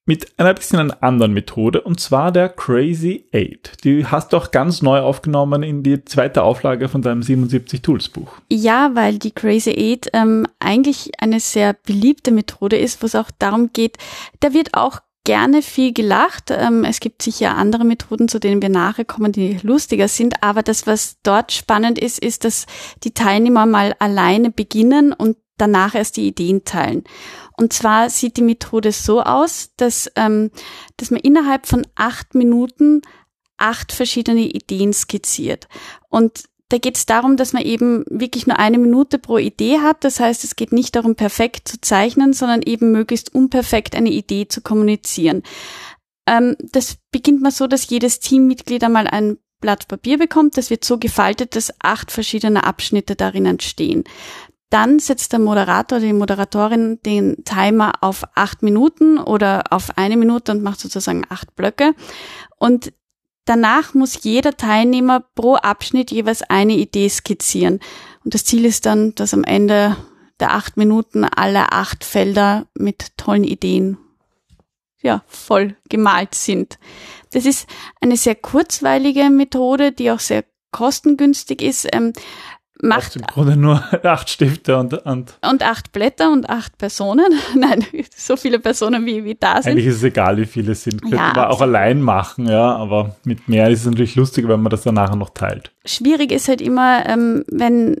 mit 0.05 0.39
einer 0.39 0.53
bisschen 0.53 0.79
einer 0.79 1.03
anderen 1.03 1.31
Methode 1.33 1.81
und 1.81 1.99
zwar 1.99 2.31
der 2.31 2.49
Crazy 2.49 3.29
Eight. 3.31 3.83
Die 3.83 4.05
hast 4.05 4.33
du 4.33 4.37
auch 4.37 4.51
ganz 4.51 4.81
neu 4.81 4.99
aufgenommen 4.99 5.63
in 5.63 5.83
die 5.83 6.03
zweite 6.03 6.43
Auflage 6.43 6.89
von 6.89 7.01
deinem 7.01 7.21
77 7.21 7.81
Tools 7.81 8.09
Buch. 8.09 8.33
Ja, 8.51 8.91
weil 8.93 9.19
die 9.19 9.31
Crazy 9.31 9.71
Eight 9.71 10.09
ähm, 10.13 10.47
eigentlich 10.59 11.11
eine 11.19 11.39
sehr 11.39 11.73
beliebte 11.73 12.31
Methode 12.31 12.77
ist, 12.77 13.01
wo 13.01 13.05
es 13.05 13.15
auch 13.15 13.29
darum 13.37 13.71
geht, 13.73 13.97
da 14.39 14.53
wird 14.53 14.73
auch 14.73 15.01
gerne 15.23 15.61
viel 15.61 15.93
gelacht. 15.93 16.49
Ähm, 16.49 16.83
es 16.83 16.99
gibt 16.99 17.21
sicher 17.21 17.55
andere 17.55 17.85
Methoden, 17.85 18.27
zu 18.27 18.39
denen 18.39 18.61
wir 18.61 18.69
nachher 18.69 19.05
kommen, 19.05 19.31
die 19.31 19.59
lustiger 19.61 20.07
sind. 20.07 20.41
Aber 20.41 20.63
das, 20.63 20.87
was 20.87 21.17
dort 21.23 21.51
spannend 21.51 21.99
ist, 21.99 22.19
ist, 22.19 22.43
dass 22.43 22.65
die 23.03 23.13
Teilnehmer 23.13 23.65
mal 23.65 23.95
alleine 23.99 24.49
beginnen 24.49 25.13
und 25.13 25.37
danach 25.61 25.95
erst 25.95 26.17
die 26.17 26.27
Ideen 26.27 26.65
teilen. 26.65 27.03
Und 27.55 27.73
zwar 27.73 28.09
sieht 28.09 28.37
die 28.37 28.41
Methode 28.41 28.91
so 28.91 29.21
aus, 29.21 29.69
dass, 29.77 30.11
ähm, 30.15 30.51
dass 30.97 31.11
man 31.11 31.19
innerhalb 31.19 31.67
von 31.67 31.85
acht 31.95 32.33
Minuten 32.35 33.01
acht 33.57 33.91
verschiedene 33.91 34.41
Ideen 34.41 34.91
skizziert. 34.91 35.67
Und 36.09 36.45
da 36.69 36.77
geht 36.77 36.95
es 36.95 37.05
darum, 37.05 37.35
dass 37.35 37.53
man 37.53 37.63
eben 37.63 38.05
wirklich 38.09 38.47
nur 38.47 38.57
eine 38.57 38.77
Minute 38.77 39.19
pro 39.19 39.37
Idee 39.37 39.79
hat. 39.79 40.03
Das 40.03 40.19
heißt, 40.19 40.43
es 40.43 40.55
geht 40.55 40.71
nicht 40.71 40.95
darum, 40.95 41.15
perfekt 41.15 41.67
zu 41.67 41.81
zeichnen, 41.81 42.33
sondern 42.33 42.61
eben 42.61 42.91
möglichst 42.91 43.35
unperfekt 43.35 43.93
eine 43.95 44.09
Idee 44.09 44.47
zu 44.47 44.61
kommunizieren. 44.61 45.43
Ähm, 46.25 46.55
das 46.59 46.97
beginnt 47.11 47.41
mal 47.41 47.51
so, 47.51 47.67
dass 47.67 47.89
jedes 47.89 48.19
Teammitglied 48.19 48.83
einmal 48.83 49.07
ein 49.07 49.37
Blatt 49.59 49.87
Papier 49.89 50.17
bekommt. 50.17 50.57
Das 50.57 50.69
wird 50.69 50.85
so 50.85 50.97
gefaltet, 50.97 51.55
dass 51.55 51.73
acht 51.81 52.09
verschiedene 52.09 52.63
Abschnitte 52.63 53.15
darin 53.15 53.45
entstehen. 53.45 54.05
Dann 54.71 54.99
setzt 54.99 55.33
der 55.33 55.39
Moderator, 55.39 55.99
die 55.99 56.13
Moderatorin 56.13 56.99
den 57.05 57.43
Timer 57.43 57.91
auf 57.99 58.23
acht 58.35 58.63
Minuten 58.63 59.19
oder 59.19 59.65
auf 59.69 59.97
eine 59.97 60.15
Minute 60.15 60.53
und 60.53 60.63
macht 60.63 60.79
sozusagen 60.79 61.23
acht 61.29 61.55
Blöcke. 61.55 61.93
Und 62.57 62.93
danach 63.43 63.93
muss 63.93 64.23
jeder 64.23 64.55
Teilnehmer 64.55 65.19
pro 65.35 65.55
Abschnitt 65.55 66.09
jeweils 66.09 66.41
eine 66.41 66.73
Idee 66.73 67.09
skizzieren. 67.09 67.81
Und 68.23 68.33
das 68.33 68.45
Ziel 68.45 68.63
ist 68.63 68.85
dann, 68.85 69.13
dass 69.15 69.33
am 69.33 69.43
Ende 69.43 69.97
der 70.39 70.53
acht 70.53 70.77
Minuten 70.77 71.25
alle 71.25 71.73
acht 71.73 72.05
Felder 72.05 72.65
mit 72.73 73.17
tollen 73.17 73.43
Ideen 73.43 73.97
ja, 75.01 75.23
voll 75.27 75.75
gemalt 75.89 76.33
sind. 76.33 76.79
Das 77.33 77.45
ist 77.45 77.67
eine 77.99 78.15
sehr 78.15 78.35
kurzweilige 78.35 79.29
Methode, 79.29 79.91
die 79.91 80.11
auch 80.11 80.19
sehr 80.19 80.45
kostengünstig 80.71 81.61
ist. 81.61 81.87
Ähm, 81.91 82.13
macht 82.81 83.15
im 83.15 83.23
Grunde 83.23 83.55
nur 83.55 83.83
acht 84.03 84.29
Stifte 84.29 84.77
und, 84.77 84.93
und 85.05 85.37
und 85.41 85.63
acht 85.63 85.91
Blätter 85.91 86.31
und 86.31 86.49
acht 86.49 86.77
Personen. 86.77 87.27
Nein, 87.55 87.85
so 88.15 88.35
viele 88.35 88.59
Personen 88.59 89.05
wie, 89.05 89.23
wie 89.23 89.35
da 89.35 89.61
sind. 89.61 89.73
Eigentlich 89.73 89.87
ist 89.87 89.97
es 89.97 90.03
egal, 90.03 90.37
wie 90.37 90.45
viele 90.45 90.73
es 90.73 90.83
sind. 90.83 91.01
Könnte 91.01 91.17
ja, 91.17 91.33
man 91.35 91.45
auch 91.45 91.61
allein 91.61 92.01
machen, 92.01 92.47
ja, 92.47 92.75
aber 92.75 93.15
mit 93.23 93.47
mehr 93.47 93.69
ist 93.69 93.81
es 93.81 93.85
natürlich 93.85 94.15
lustiger, 94.15 94.49
wenn 94.49 94.61
man 94.61 94.69
das 94.69 94.83
dann 94.83 94.95
nachher 94.95 95.15
noch 95.15 95.31
teilt. 95.31 95.71
Schwierig 95.85 96.31
ist 96.31 96.47
halt 96.47 96.61
immer, 96.61 97.05
ähm, 97.07 97.43
wenn 97.49 97.97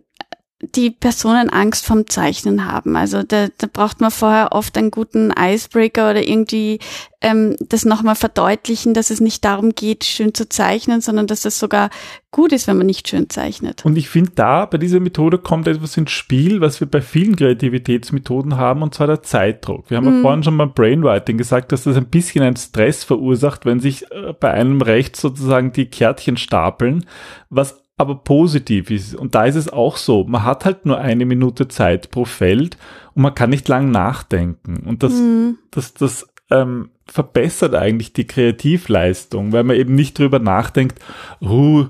die 0.61 0.91
Personen 0.91 1.49
Angst 1.49 1.85
vom 1.85 2.07
Zeichnen 2.07 2.71
haben. 2.71 2.95
Also 2.95 3.23
da, 3.23 3.47
da 3.57 3.67
braucht 3.71 4.01
man 4.01 4.11
vorher 4.11 4.51
oft 4.51 4.77
einen 4.77 4.91
guten 4.91 5.33
Icebreaker 5.37 6.11
oder 6.11 6.27
irgendwie 6.27 6.79
ähm, 7.21 7.55
das 7.59 7.85
nochmal 7.85 8.15
verdeutlichen, 8.15 8.93
dass 8.93 9.09
es 9.09 9.21
nicht 9.21 9.45
darum 9.45 9.73
geht, 9.73 10.03
schön 10.03 10.33
zu 10.33 10.49
zeichnen, 10.49 11.01
sondern 11.01 11.27
dass 11.27 11.45
es 11.45 11.59
sogar 11.59 11.89
gut 12.31 12.51
ist, 12.51 12.67
wenn 12.67 12.77
man 12.77 12.87
nicht 12.87 13.07
schön 13.07 13.29
zeichnet. 13.29 13.85
Und 13.85 13.97
ich 13.97 14.09
finde 14.09 14.31
da, 14.35 14.65
bei 14.65 14.77
dieser 14.77 14.99
Methode 14.99 15.37
kommt 15.37 15.67
etwas 15.67 15.97
ins 15.97 16.11
Spiel, 16.11 16.61
was 16.61 16.79
wir 16.79 16.87
bei 16.87 17.01
vielen 17.01 17.35
Kreativitätsmethoden 17.35 18.57
haben, 18.57 18.81
und 18.81 18.95
zwar 18.95 19.07
der 19.07 19.21
Zeitdruck. 19.21 19.89
Wir 19.89 19.97
haben 19.97 20.09
mhm. 20.09 20.15
ja 20.17 20.21
vorhin 20.21 20.43
schon 20.43 20.57
beim 20.57 20.73
Brainwriting 20.73 21.37
gesagt, 21.37 21.71
dass 21.71 21.83
das 21.83 21.97
ein 21.97 22.05
bisschen 22.05 22.43
einen 22.43 22.55
Stress 22.55 23.03
verursacht, 23.03 23.65
wenn 23.65 23.79
sich 23.79 24.09
äh, 24.11 24.33
bei 24.39 24.51
einem 24.51 24.81
rechts 24.81 25.21
sozusagen 25.21 25.73
die 25.73 25.85
Kärtchen 25.85 26.37
stapeln, 26.37 27.05
was 27.49 27.80
aber 27.97 28.15
positiv 28.15 28.89
ist. 28.89 29.15
Und 29.15 29.35
da 29.35 29.45
ist 29.45 29.55
es 29.55 29.71
auch 29.71 29.97
so, 29.97 30.23
man 30.23 30.43
hat 30.43 30.65
halt 30.65 30.85
nur 30.85 30.99
eine 30.99 31.25
Minute 31.25 31.67
Zeit 31.67 32.09
pro 32.11 32.25
Feld 32.25 32.77
und 33.13 33.23
man 33.23 33.35
kann 33.35 33.49
nicht 33.49 33.67
lang 33.67 33.91
nachdenken. 33.91 34.83
Und 34.85 35.03
das, 35.03 35.13
mhm. 35.13 35.57
das, 35.69 35.93
das 35.93 36.27
ähm, 36.49 36.89
verbessert 37.05 37.75
eigentlich 37.75 38.13
die 38.13 38.25
Kreativleistung, 38.25 39.51
weil 39.51 39.63
man 39.63 39.75
eben 39.75 39.95
nicht 39.95 40.17
drüber 40.17 40.39
nachdenkt, 40.39 40.99
oh, 41.41 41.85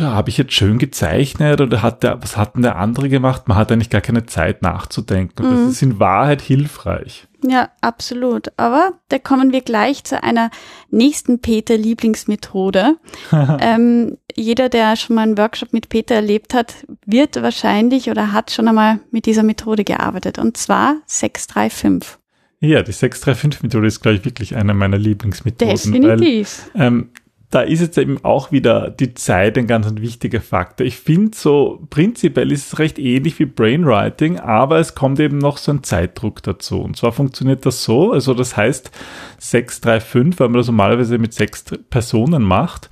habe 0.00 0.30
ich 0.30 0.38
jetzt 0.38 0.52
schön 0.52 0.78
gezeichnet 0.78 1.60
oder 1.60 1.80
hat 1.82 2.02
der, 2.02 2.20
was 2.20 2.36
hat 2.36 2.56
denn 2.56 2.62
der 2.62 2.76
andere 2.76 3.08
gemacht? 3.08 3.46
Man 3.46 3.56
hat 3.56 3.70
eigentlich 3.70 3.90
gar 3.90 4.00
keine 4.00 4.26
Zeit 4.26 4.62
nachzudenken. 4.62 5.46
Mhm. 5.46 5.50
das 5.50 5.74
ist 5.74 5.82
in 5.82 6.00
Wahrheit 6.00 6.42
hilfreich. 6.42 7.28
Ja, 7.44 7.70
absolut. 7.80 8.52
Aber 8.56 8.92
da 9.08 9.18
kommen 9.18 9.52
wir 9.52 9.60
gleich 9.60 10.02
zu 10.02 10.22
einer 10.22 10.50
nächsten 10.90 11.40
Peter-Lieblingsmethode. 11.40 12.96
ähm, 13.60 14.18
jeder, 14.36 14.68
der 14.68 14.96
schon 14.96 15.16
mal 15.16 15.22
einen 15.22 15.38
Workshop 15.38 15.72
mit 15.72 15.88
Peter 15.88 16.14
erlebt 16.14 16.54
hat, 16.54 16.74
wird 17.04 17.40
wahrscheinlich 17.42 18.10
oder 18.10 18.32
hat 18.32 18.50
schon 18.50 18.68
einmal 18.68 19.00
mit 19.10 19.26
dieser 19.26 19.42
Methode 19.42 19.84
gearbeitet. 19.84 20.38
Und 20.38 20.56
zwar 20.56 20.96
635. 21.06 22.18
Ja, 22.60 22.82
die 22.82 22.92
635-Methode 22.92 23.86
ist, 23.86 24.00
glaube 24.00 24.16
ich, 24.16 24.24
wirklich 24.24 24.56
eine 24.56 24.74
meiner 24.74 24.98
Lieblingsmethoden. 24.98 25.76
Definitiv. 25.92 26.70
Weil, 26.74 26.86
ähm, 26.86 27.10
da 27.50 27.60
ist 27.60 27.80
jetzt 27.80 27.96
eben 27.96 28.22
auch 28.24 28.50
wieder 28.50 28.90
die 28.90 29.14
Zeit 29.14 29.56
ein 29.56 29.66
ganz 29.66 29.86
ein 29.86 30.00
wichtiger 30.00 30.40
Faktor. 30.40 30.86
Ich 30.86 30.96
finde 30.96 31.36
so, 31.36 31.86
prinzipiell 31.90 32.50
ist 32.50 32.66
es 32.66 32.78
recht 32.78 32.98
ähnlich 32.98 33.38
wie 33.38 33.44
Brainwriting, 33.44 34.40
aber 34.40 34.78
es 34.78 34.94
kommt 34.94 35.20
eben 35.20 35.38
noch 35.38 35.58
so 35.58 35.72
ein 35.72 35.84
Zeitdruck 35.84 36.42
dazu. 36.42 36.80
Und 36.80 36.96
zwar 36.96 37.12
funktioniert 37.12 37.64
das 37.64 37.84
so, 37.84 38.12
also 38.12 38.34
das 38.34 38.56
heißt 38.56 38.90
635, 39.38 40.40
weil 40.40 40.48
man 40.48 40.58
das 40.58 40.66
normalerweise 40.66 41.18
mit 41.18 41.34
sechs 41.34 41.64
Personen 41.88 42.42
macht. 42.42 42.90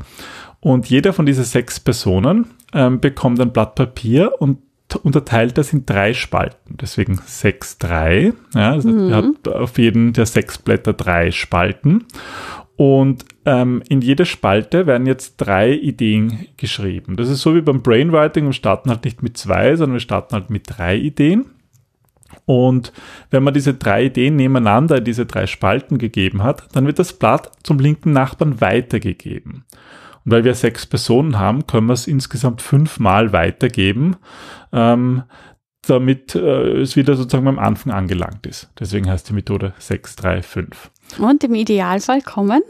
Und 0.65 0.89
jeder 0.89 1.13
von 1.13 1.27
diesen 1.27 1.45
sechs 1.45 1.79
Personen 1.79 2.47
ähm, 2.73 2.99
bekommt 2.99 3.39
ein 3.39 3.53
Blatt 3.53 3.75
Papier 3.75 4.33
und 4.39 4.61
unterteilt 5.03 5.59
das 5.59 5.75
in 5.75 5.85
drei 5.85 6.15
Spalten. 6.15 6.79
Deswegen 6.81 7.19
6-3. 7.19 8.33
Ja, 8.55 8.71
also 8.73 8.89
mhm. 8.89 9.11
ihr 9.11 9.15
habt 9.15 9.47
auf 9.47 9.79
jeden 9.79 10.15
der 10.15 10.25
sechs 10.25 10.57
Blätter 10.57 10.95
drei 10.95 11.33
Spalten. 11.33 12.07
Und 12.77 13.27
ähm, 13.45 13.83
in 13.91 14.01
jeder 14.01 14.25
Spalte 14.25 14.87
werden 14.87 15.07
jetzt 15.07 15.37
drei 15.37 15.71
Ideen 15.71 16.47
geschrieben. 16.57 17.17
Das 17.17 17.29
ist 17.29 17.43
so 17.43 17.55
wie 17.55 17.61
beim 17.61 17.83
Brainwriting. 17.83 18.47
Wir 18.47 18.55
starten 18.55 18.89
halt 18.89 19.05
nicht 19.05 19.23
mit 19.23 19.37
zwei, 19.37 19.77
sondern 19.77 19.97
wir 19.97 20.01
starten 20.01 20.33
halt 20.33 20.49
mit 20.49 20.63
drei 20.67 20.97
Ideen. 20.97 21.45
Und 22.47 22.95
wenn 23.31 23.43
man 23.43 23.53
diese 23.53 23.75
drei 23.75 24.07
Ideen 24.07 24.37
nebeneinander 24.37 24.97
in 24.97 25.05
diese 25.05 25.27
drei 25.27 25.47
Spalten 25.47 25.99
gegeben 25.99 26.43
hat, 26.43 26.69
dann 26.73 26.87
wird 26.87 26.99
das 26.99 27.13
Blatt 27.13 27.53
zum 27.63 27.79
linken 27.79 28.13
Nachbarn 28.13 28.63
weitergegeben. 28.63 29.65
Und 30.25 30.33
weil 30.33 30.45
wir 30.45 30.55
sechs 30.55 30.87
Personen 30.87 31.39
haben, 31.39 31.67
können 31.67 31.87
wir 31.87 31.93
es 31.95 32.07
insgesamt 32.07 32.63
fünfmal 32.63 33.33
weitergeben, 33.33 34.17
ähm, 34.73 35.25
damit 35.87 36.35
äh, 36.35 36.81
es 36.81 36.97
wieder 36.97 37.15
sozusagen 37.15 37.47
am 37.47 37.59
Anfang 37.59 37.93
angelangt 37.93 38.47
ist. 38.47 38.71
Deswegen 38.79 39.09
heißt 39.09 39.29
die 39.29 39.35
Methode 39.35 39.75
635. 39.79 40.91
Und 41.19 41.45
im 41.45 41.55
Idealfall 41.55 42.23
kommen 42.23 42.63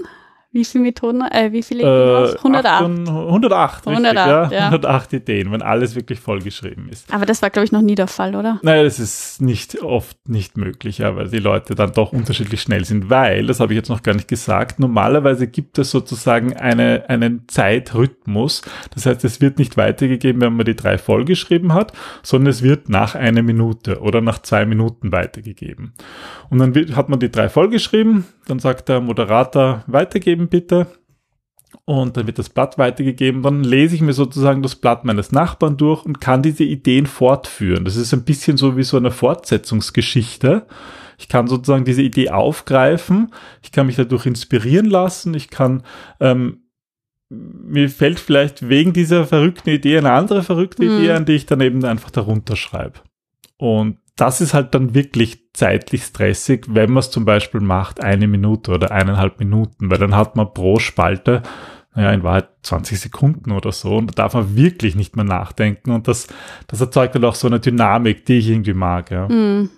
wie 0.54 0.64
viele 0.64 0.84
Methoden, 0.84 1.20
äh, 1.20 1.50
wie 1.50 1.64
viele 1.64 1.82
äh, 1.82 2.37
108. 2.37 2.82
108, 2.84 3.87
108, 3.87 3.87
richtig, 3.88 4.14
ja. 4.14 4.50
ja. 4.50 4.66
108 4.66 5.12
Ideen, 5.14 5.50
wenn 5.50 5.62
alles 5.62 5.96
wirklich 5.96 6.20
vollgeschrieben 6.20 6.88
ist. 6.88 7.12
Aber 7.12 7.26
das 7.26 7.42
war, 7.42 7.50
glaube 7.50 7.64
ich, 7.64 7.73
noch 7.73 7.82
nie 7.82 7.96
der 7.96 8.06
Fall, 8.06 8.37
oder? 8.37 8.61
Nein, 8.62 8.84
das 8.84 9.00
ist 9.00 9.42
nicht 9.42 9.82
oft 9.82 10.16
nicht 10.28 10.56
möglich, 10.56 10.99
ja, 10.99 11.16
weil 11.16 11.28
die 11.28 11.40
Leute 11.40 11.75
dann 11.75 11.92
doch 11.92 12.12
unterschiedlich 12.12 12.62
schnell 12.62 12.84
sind, 12.84 13.11
weil, 13.11 13.49
das 13.49 13.58
habe 13.58 13.73
ich 13.73 13.76
jetzt 13.76 13.88
noch 13.88 14.04
gar 14.04 14.14
nicht 14.14 14.28
gesagt, 14.28 14.78
normalerweise 14.78 15.49
gibt 15.49 15.76
es 15.78 15.90
sozusagen 15.90 16.56
eine, 16.56 17.04
einen 17.08 17.49
Zeitrhythmus. 17.49 18.62
Das 18.94 19.06
heißt, 19.06 19.25
es 19.25 19.40
wird 19.40 19.58
nicht 19.58 19.76
weitergegeben, 19.76 20.40
wenn 20.40 20.54
man 20.54 20.66
die 20.66 20.76
drei 20.76 20.99
vollgeschrieben 20.99 21.75
hat, 21.75 21.92
sondern 22.23 22.50
es 22.50 22.62
wird 22.62 22.88
nach 22.88 23.16
einer 23.16 23.42
Minute 23.42 24.00
oder 24.00 24.20
nach 24.20 24.38
zwei 24.38 24.66
Minuten 24.66 25.11
weitergegeben. 25.11 25.94
Und 26.49 26.61
dann 26.61 26.76
wird, 26.76 26.94
hat 26.94 27.08
man 27.08 27.18
die 27.18 27.32
drei 27.32 27.49
vollgeschrieben, 27.49 28.25
dann 28.46 28.61
sagt 28.61 28.88
der 28.88 29.00
Moderator 29.00 29.82
weitergeben 30.44 30.48
bitte. 30.48 30.86
Und 31.86 32.16
dann 32.16 32.26
wird 32.26 32.38
das 32.38 32.48
Blatt 32.48 32.78
weitergegeben. 32.78 33.42
Dann 33.42 33.64
lese 33.64 33.94
ich 33.94 34.00
mir 34.00 34.12
sozusagen 34.12 34.62
das 34.62 34.76
Blatt 34.76 35.04
meines 35.04 35.32
Nachbarn 35.32 35.76
durch 35.76 36.04
und 36.04 36.20
kann 36.20 36.42
diese 36.42 36.64
Ideen 36.64 37.06
fortführen. 37.06 37.84
Das 37.84 37.96
ist 37.96 38.14
ein 38.14 38.24
bisschen 38.24 38.56
so 38.56 38.76
wie 38.76 38.84
so 38.84 38.96
eine 38.96 39.10
Fortsetzungsgeschichte. 39.10 40.66
Ich 41.18 41.28
kann 41.28 41.46
sozusagen 41.46 41.84
diese 41.84 42.02
Idee 42.02 42.30
aufgreifen. 42.30 43.32
Ich 43.62 43.70
kann 43.72 43.86
mich 43.86 43.96
dadurch 43.96 44.26
inspirieren 44.26 44.86
lassen. 44.86 45.34
Ich 45.34 45.50
kann, 45.50 45.82
ähm, 46.20 46.62
mir 47.28 47.90
fällt 47.90 48.20
vielleicht 48.20 48.68
wegen 48.68 48.92
dieser 48.92 49.26
verrückten 49.26 49.70
Idee 49.70 49.98
eine 49.98 50.12
andere 50.12 50.42
verrückte 50.42 50.84
mhm. 50.84 50.98
Idee 50.98 51.12
an, 51.12 51.24
die 51.26 51.32
ich 51.32 51.46
dann 51.46 51.60
eben 51.60 51.84
einfach 51.84 52.10
darunter 52.10 52.56
schreibe. 52.56 53.00
Und 53.58 53.98
das 54.16 54.40
ist 54.40 54.54
halt 54.54 54.75
dann 54.75 54.94
wirklich 54.94 55.52
zeitlich 55.52 56.04
stressig, 56.04 56.66
wenn 56.68 56.90
man 56.90 57.00
es 57.00 57.11
zum 57.11 57.25
Beispiel 57.25 57.61
macht, 57.61 58.02
eine 58.02 58.28
Minute 58.28 58.73
oder 58.73 58.90
eineinhalb 58.90 59.38
Minuten, 59.38 59.90
weil 59.90 59.99
dann 59.99 60.14
hat 60.14 60.37
man 60.37 60.52
pro 60.52 60.78
Spalte, 60.78 61.42
naja, 61.94 62.12
in 62.12 62.23
Wahrheit 62.23 62.49
20 62.62 63.00
Sekunden 63.00 63.52
oder 63.52 63.73
so 63.73 63.97
und 63.97 64.09
da 64.09 64.25
darf 64.25 64.35
man 64.35 64.56
wirklich 64.56 64.94
nicht 64.94 65.16
mehr 65.16 65.25
nachdenken 65.25 65.90
und 65.90 66.09
das, 66.09 66.28
das 66.66 66.80
erzeugt 66.80 67.14
dann 67.14 67.25
auch 67.25 67.35
so 67.35 67.47
eine 67.47 67.61
Dynamik, 67.61 68.25
die 68.26 68.38
ich 68.38 68.49
irgendwie 68.49 68.75
mag, 68.75 69.11
ja. 69.11 69.28
Mm. 69.28 69.71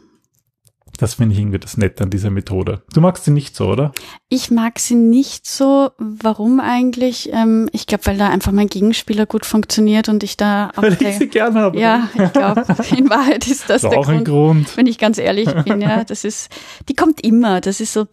Das 0.96 1.14
finde 1.14 1.34
ich 1.34 1.40
irgendwie 1.40 1.58
das 1.58 1.76
Nette 1.76 2.04
an 2.04 2.10
dieser 2.10 2.30
Methode. 2.30 2.82
Du 2.92 3.00
magst 3.00 3.24
sie 3.24 3.30
nicht 3.30 3.54
so, 3.56 3.66
oder? 3.66 3.92
Ich 4.28 4.50
mag 4.50 4.78
sie 4.78 4.94
nicht 4.94 5.46
so. 5.46 5.90
Warum 5.98 6.60
eigentlich? 6.60 7.30
Ähm, 7.32 7.68
ich 7.72 7.86
glaube, 7.86 8.06
weil 8.06 8.18
da 8.18 8.28
einfach 8.28 8.52
mein 8.52 8.68
Gegenspieler 8.68 9.26
gut 9.26 9.46
funktioniert 9.46 10.08
und 10.08 10.22
ich 10.22 10.36
da 10.36 10.70
auch. 10.76 10.82
Weil 10.86 10.96
ich 11.00 11.18
sie 11.18 11.28
gern 11.28 11.54
habe. 11.54 11.78
Ja, 11.78 12.08
ich 12.14 12.32
glaube, 12.32 12.64
in 12.96 13.10
Wahrheit 13.10 13.46
ist 13.48 13.68
das, 13.68 13.82
das 13.82 13.90
der 13.90 13.98
auch 13.98 14.06
Grund, 14.06 14.18
ein 14.18 14.24
Grund. 14.24 14.76
Wenn 14.76 14.86
ich 14.86 14.98
ganz 14.98 15.18
ehrlich 15.18 15.48
bin, 15.64 15.80
ja, 15.80 16.04
das 16.04 16.24
ist, 16.24 16.50
die 16.88 16.94
kommt 16.94 17.24
immer. 17.24 17.60
Das 17.60 17.80
ist 17.80 17.92
so. 17.92 18.06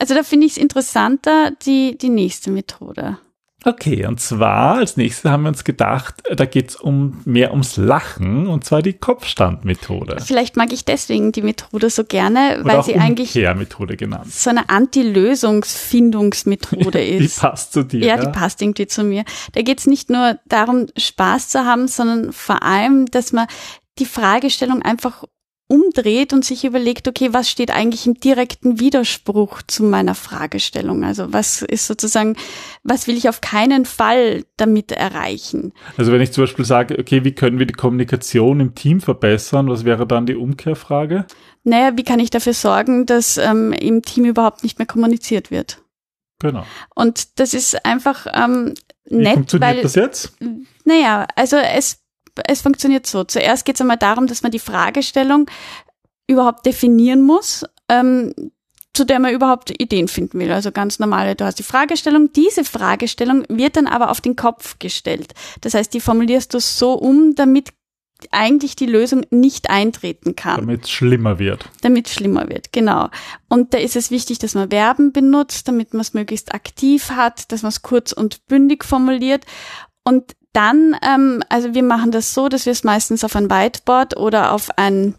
Also 0.00 0.14
da 0.14 0.22
finde 0.22 0.46
ich 0.46 0.52
es 0.52 0.58
interessanter, 0.58 1.50
die, 1.66 1.98
die 1.98 2.08
nächste 2.08 2.50
Methode. 2.50 3.18
Okay, 3.66 4.06
und 4.06 4.20
zwar 4.20 4.76
als 4.76 4.96
nächstes 4.96 5.28
haben 5.28 5.42
wir 5.42 5.48
uns 5.48 5.64
gedacht, 5.64 6.22
da 6.36 6.44
geht's 6.44 6.76
um 6.76 7.20
mehr 7.24 7.50
ums 7.50 7.76
Lachen 7.76 8.46
und 8.46 8.64
zwar 8.64 8.80
die 8.80 8.92
Kopfstandmethode. 8.92 10.18
Vielleicht 10.24 10.56
mag 10.56 10.72
ich 10.72 10.84
deswegen 10.84 11.32
die 11.32 11.42
Methode 11.42 11.90
so 11.90 12.04
gerne, 12.04 12.58
Oder 12.60 12.64
weil 12.64 12.84
sie 12.84 12.94
eigentlich 12.94 13.34
Methode 13.34 13.96
genannt. 13.96 14.32
so 14.32 14.50
eine 14.50 14.68
Anti-Lösungsfindungsmethode 14.68 17.04
ist. 17.04 17.36
die 17.36 17.40
passt 17.40 17.72
zu 17.72 17.82
dir. 17.82 18.06
Ja, 18.06 18.16
ja, 18.16 18.24
die 18.24 18.30
passt 18.30 18.62
irgendwie 18.62 18.86
zu 18.86 19.02
mir. 19.02 19.24
Da 19.54 19.62
geht's 19.62 19.88
nicht 19.88 20.10
nur 20.10 20.38
darum, 20.46 20.86
Spaß 20.96 21.48
zu 21.48 21.64
haben, 21.64 21.88
sondern 21.88 22.32
vor 22.32 22.62
allem, 22.62 23.06
dass 23.06 23.32
man 23.32 23.48
die 23.98 24.06
Fragestellung 24.06 24.82
einfach 24.82 25.24
umdreht 25.68 26.32
und 26.32 26.44
sich 26.44 26.64
überlegt, 26.64 27.08
okay, 27.08 27.32
was 27.32 27.50
steht 27.50 27.70
eigentlich 27.70 28.06
im 28.06 28.14
direkten 28.14 28.78
Widerspruch 28.78 29.62
zu 29.66 29.82
meiner 29.82 30.14
Fragestellung? 30.14 31.04
Also 31.04 31.32
was 31.32 31.62
ist 31.62 31.86
sozusagen, 31.86 32.36
was 32.84 33.06
will 33.08 33.16
ich 33.16 33.28
auf 33.28 33.40
keinen 33.40 33.84
Fall 33.84 34.44
damit 34.56 34.92
erreichen? 34.92 35.72
Also 35.96 36.12
wenn 36.12 36.20
ich 36.20 36.32
zum 36.32 36.44
Beispiel 36.44 36.64
sage, 36.64 36.98
okay, 36.98 37.24
wie 37.24 37.32
können 37.32 37.58
wir 37.58 37.66
die 37.66 37.74
Kommunikation 37.74 38.60
im 38.60 38.74
Team 38.74 39.00
verbessern, 39.00 39.68
was 39.68 39.84
wäre 39.84 40.06
dann 40.06 40.26
die 40.26 40.36
Umkehrfrage? 40.36 41.26
Naja, 41.64 41.96
wie 41.96 42.04
kann 42.04 42.20
ich 42.20 42.30
dafür 42.30 42.54
sorgen, 42.54 43.06
dass 43.06 43.36
ähm, 43.36 43.72
im 43.72 44.02
Team 44.02 44.24
überhaupt 44.24 44.62
nicht 44.62 44.78
mehr 44.78 44.86
kommuniziert 44.86 45.50
wird? 45.50 45.82
Genau. 46.38 46.64
Und 46.94 47.40
das 47.40 47.54
ist 47.54 47.84
einfach 47.84 48.26
ähm, 48.32 48.74
nett. 49.08 49.32
Wie 49.32 49.34
funktioniert 49.34 49.76
weil, 49.76 49.82
das 49.82 49.94
jetzt? 49.96 50.36
Naja, 50.84 51.26
also 51.34 51.56
es 51.56 52.05
es 52.46 52.60
funktioniert 52.60 53.06
so. 53.06 53.24
Zuerst 53.24 53.64
geht 53.64 53.76
es 53.76 53.80
einmal 53.80 53.96
darum, 53.96 54.26
dass 54.26 54.42
man 54.42 54.52
die 54.52 54.58
Fragestellung 54.58 55.50
überhaupt 56.26 56.66
definieren 56.66 57.22
muss, 57.22 57.64
ähm, 57.88 58.32
zu 58.92 59.04
der 59.04 59.18
man 59.18 59.34
überhaupt 59.34 59.70
Ideen 59.80 60.08
finden 60.08 60.38
will. 60.38 60.50
Also 60.50 60.72
ganz 60.72 60.98
normale, 60.98 61.34
du 61.36 61.44
hast 61.44 61.58
die 61.58 61.62
Fragestellung. 61.62 62.32
Diese 62.32 62.64
Fragestellung 62.64 63.44
wird 63.48 63.76
dann 63.76 63.86
aber 63.86 64.10
auf 64.10 64.20
den 64.20 64.36
Kopf 64.36 64.78
gestellt. 64.78 65.34
Das 65.60 65.74
heißt, 65.74 65.92
die 65.92 66.00
formulierst 66.00 66.54
du 66.54 66.60
so 66.60 66.94
um, 66.94 67.34
damit 67.34 67.72
eigentlich 68.30 68.76
die 68.76 68.86
Lösung 68.86 69.26
nicht 69.30 69.68
eintreten 69.68 70.36
kann. 70.36 70.60
Damit 70.60 70.84
es 70.84 70.90
schlimmer 70.90 71.38
wird. 71.38 71.68
Damit 71.82 72.06
es 72.06 72.14
schlimmer 72.14 72.48
wird, 72.48 72.72
genau. 72.72 73.10
Und 73.48 73.74
da 73.74 73.78
ist 73.78 73.96
es 73.96 74.10
wichtig, 74.10 74.38
dass 74.38 74.54
man 74.54 74.70
Verben 74.70 75.12
benutzt, 75.12 75.68
damit 75.68 75.92
man 75.92 76.00
es 76.00 76.14
möglichst 76.14 76.54
aktiv 76.54 77.10
hat, 77.10 77.52
dass 77.52 77.62
man 77.62 77.68
es 77.68 77.82
kurz 77.82 78.12
und 78.12 78.46
bündig 78.46 78.84
formuliert. 78.84 79.44
Und 80.04 80.34
dann, 80.56 80.96
ähm, 81.02 81.42
also 81.50 81.74
wir 81.74 81.82
machen 81.82 82.10
das 82.10 82.32
so, 82.32 82.48
dass 82.48 82.64
wir 82.64 82.72
es 82.72 82.82
meistens 82.82 83.24
auf 83.24 83.36
ein 83.36 83.50
Whiteboard 83.50 84.16
oder 84.16 84.52
auf 84.52 84.70
ein 84.78 85.14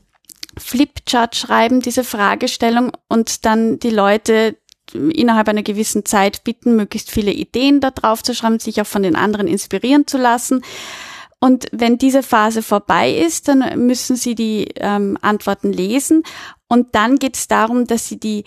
Flipchart 0.58 1.36
schreiben, 1.36 1.82
diese 1.82 2.04
Fragestellung, 2.04 2.92
und 3.08 3.46
dann 3.46 3.78
die 3.78 3.92
Leute 3.92 4.58
innerhalb 4.94 5.48
einer 5.50 5.64
gewissen 5.64 6.06
Zeit 6.06 6.44
bitten, 6.44 6.76
möglichst 6.76 7.12
viele 7.12 7.32
Ideen 7.32 7.82
da 7.82 7.92
drauf 7.92 8.24
zu 8.24 8.34
schreiben, 8.34 8.60
sich 8.60 8.82
auch 8.82 8.88
von 8.88 9.04
den 9.04 9.16
anderen 9.16 9.48
inspirieren 9.48 10.08
zu 10.08 10.18
lassen. 10.18 10.64
Und 11.40 11.68
wenn 11.72 12.00
diese 12.00 12.24
Phase 12.24 12.64
vorbei 12.64 13.12
ist, 13.12 13.48
dann 13.48 13.86
müssen 13.86 14.16
Sie 14.16 14.34
die 14.34 14.70
ähm, 14.78 15.20
Antworten 15.22 15.72
lesen. 15.72 16.24
Und 16.68 16.96
dann 16.96 17.18
geht 17.18 17.36
es 17.36 17.48
darum, 17.48 17.86
dass 17.86 18.08
Sie 18.08 18.20
die 18.20 18.44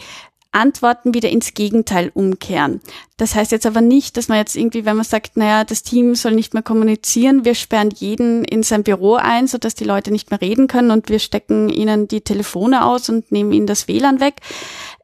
Antworten 0.53 1.15
wieder 1.15 1.29
ins 1.29 1.55
Gegenteil 1.55 2.11
umkehren. 2.13 2.81
Das 3.17 3.35
heißt 3.35 3.53
jetzt 3.53 3.67
aber 3.67 3.81
nicht, 3.81 4.17
dass 4.17 4.29
man 4.29 4.39
jetzt 4.39 4.57
irgendwie, 4.57 4.85
wenn 4.85 4.97
man 4.97 5.05
sagt, 5.05 5.37
naja, 5.37 5.65
das 5.65 5.83
Team 5.83 6.15
soll 6.15 6.33
nicht 6.33 6.55
mehr 6.55 6.63
kommunizieren, 6.63 7.45
wir 7.45 7.55
sperren 7.55 7.91
jeden 7.91 8.45
in 8.45 8.63
sein 8.63 8.83
Büro 8.83 9.15
ein, 9.15 9.47
sodass 9.47 9.75
die 9.75 9.85
Leute 9.85 10.11
nicht 10.11 10.31
mehr 10.31 10.41
reden 10.41 10.67
können 10.67 10.91
und 10.91 11.09
wir 11.09 11.19
stecken 11.19 11.69
ihnen 11.69 12.09
die 12.09 12.23
Telefone 12.23 12.85
aus 12.85 13.09
und 13.09 13.31
nehmen 13.31 13.53
ihnen 13.53 13.67
das 13.67 13.87
WLAN 13.87 14.21
weg. 14.21 14.37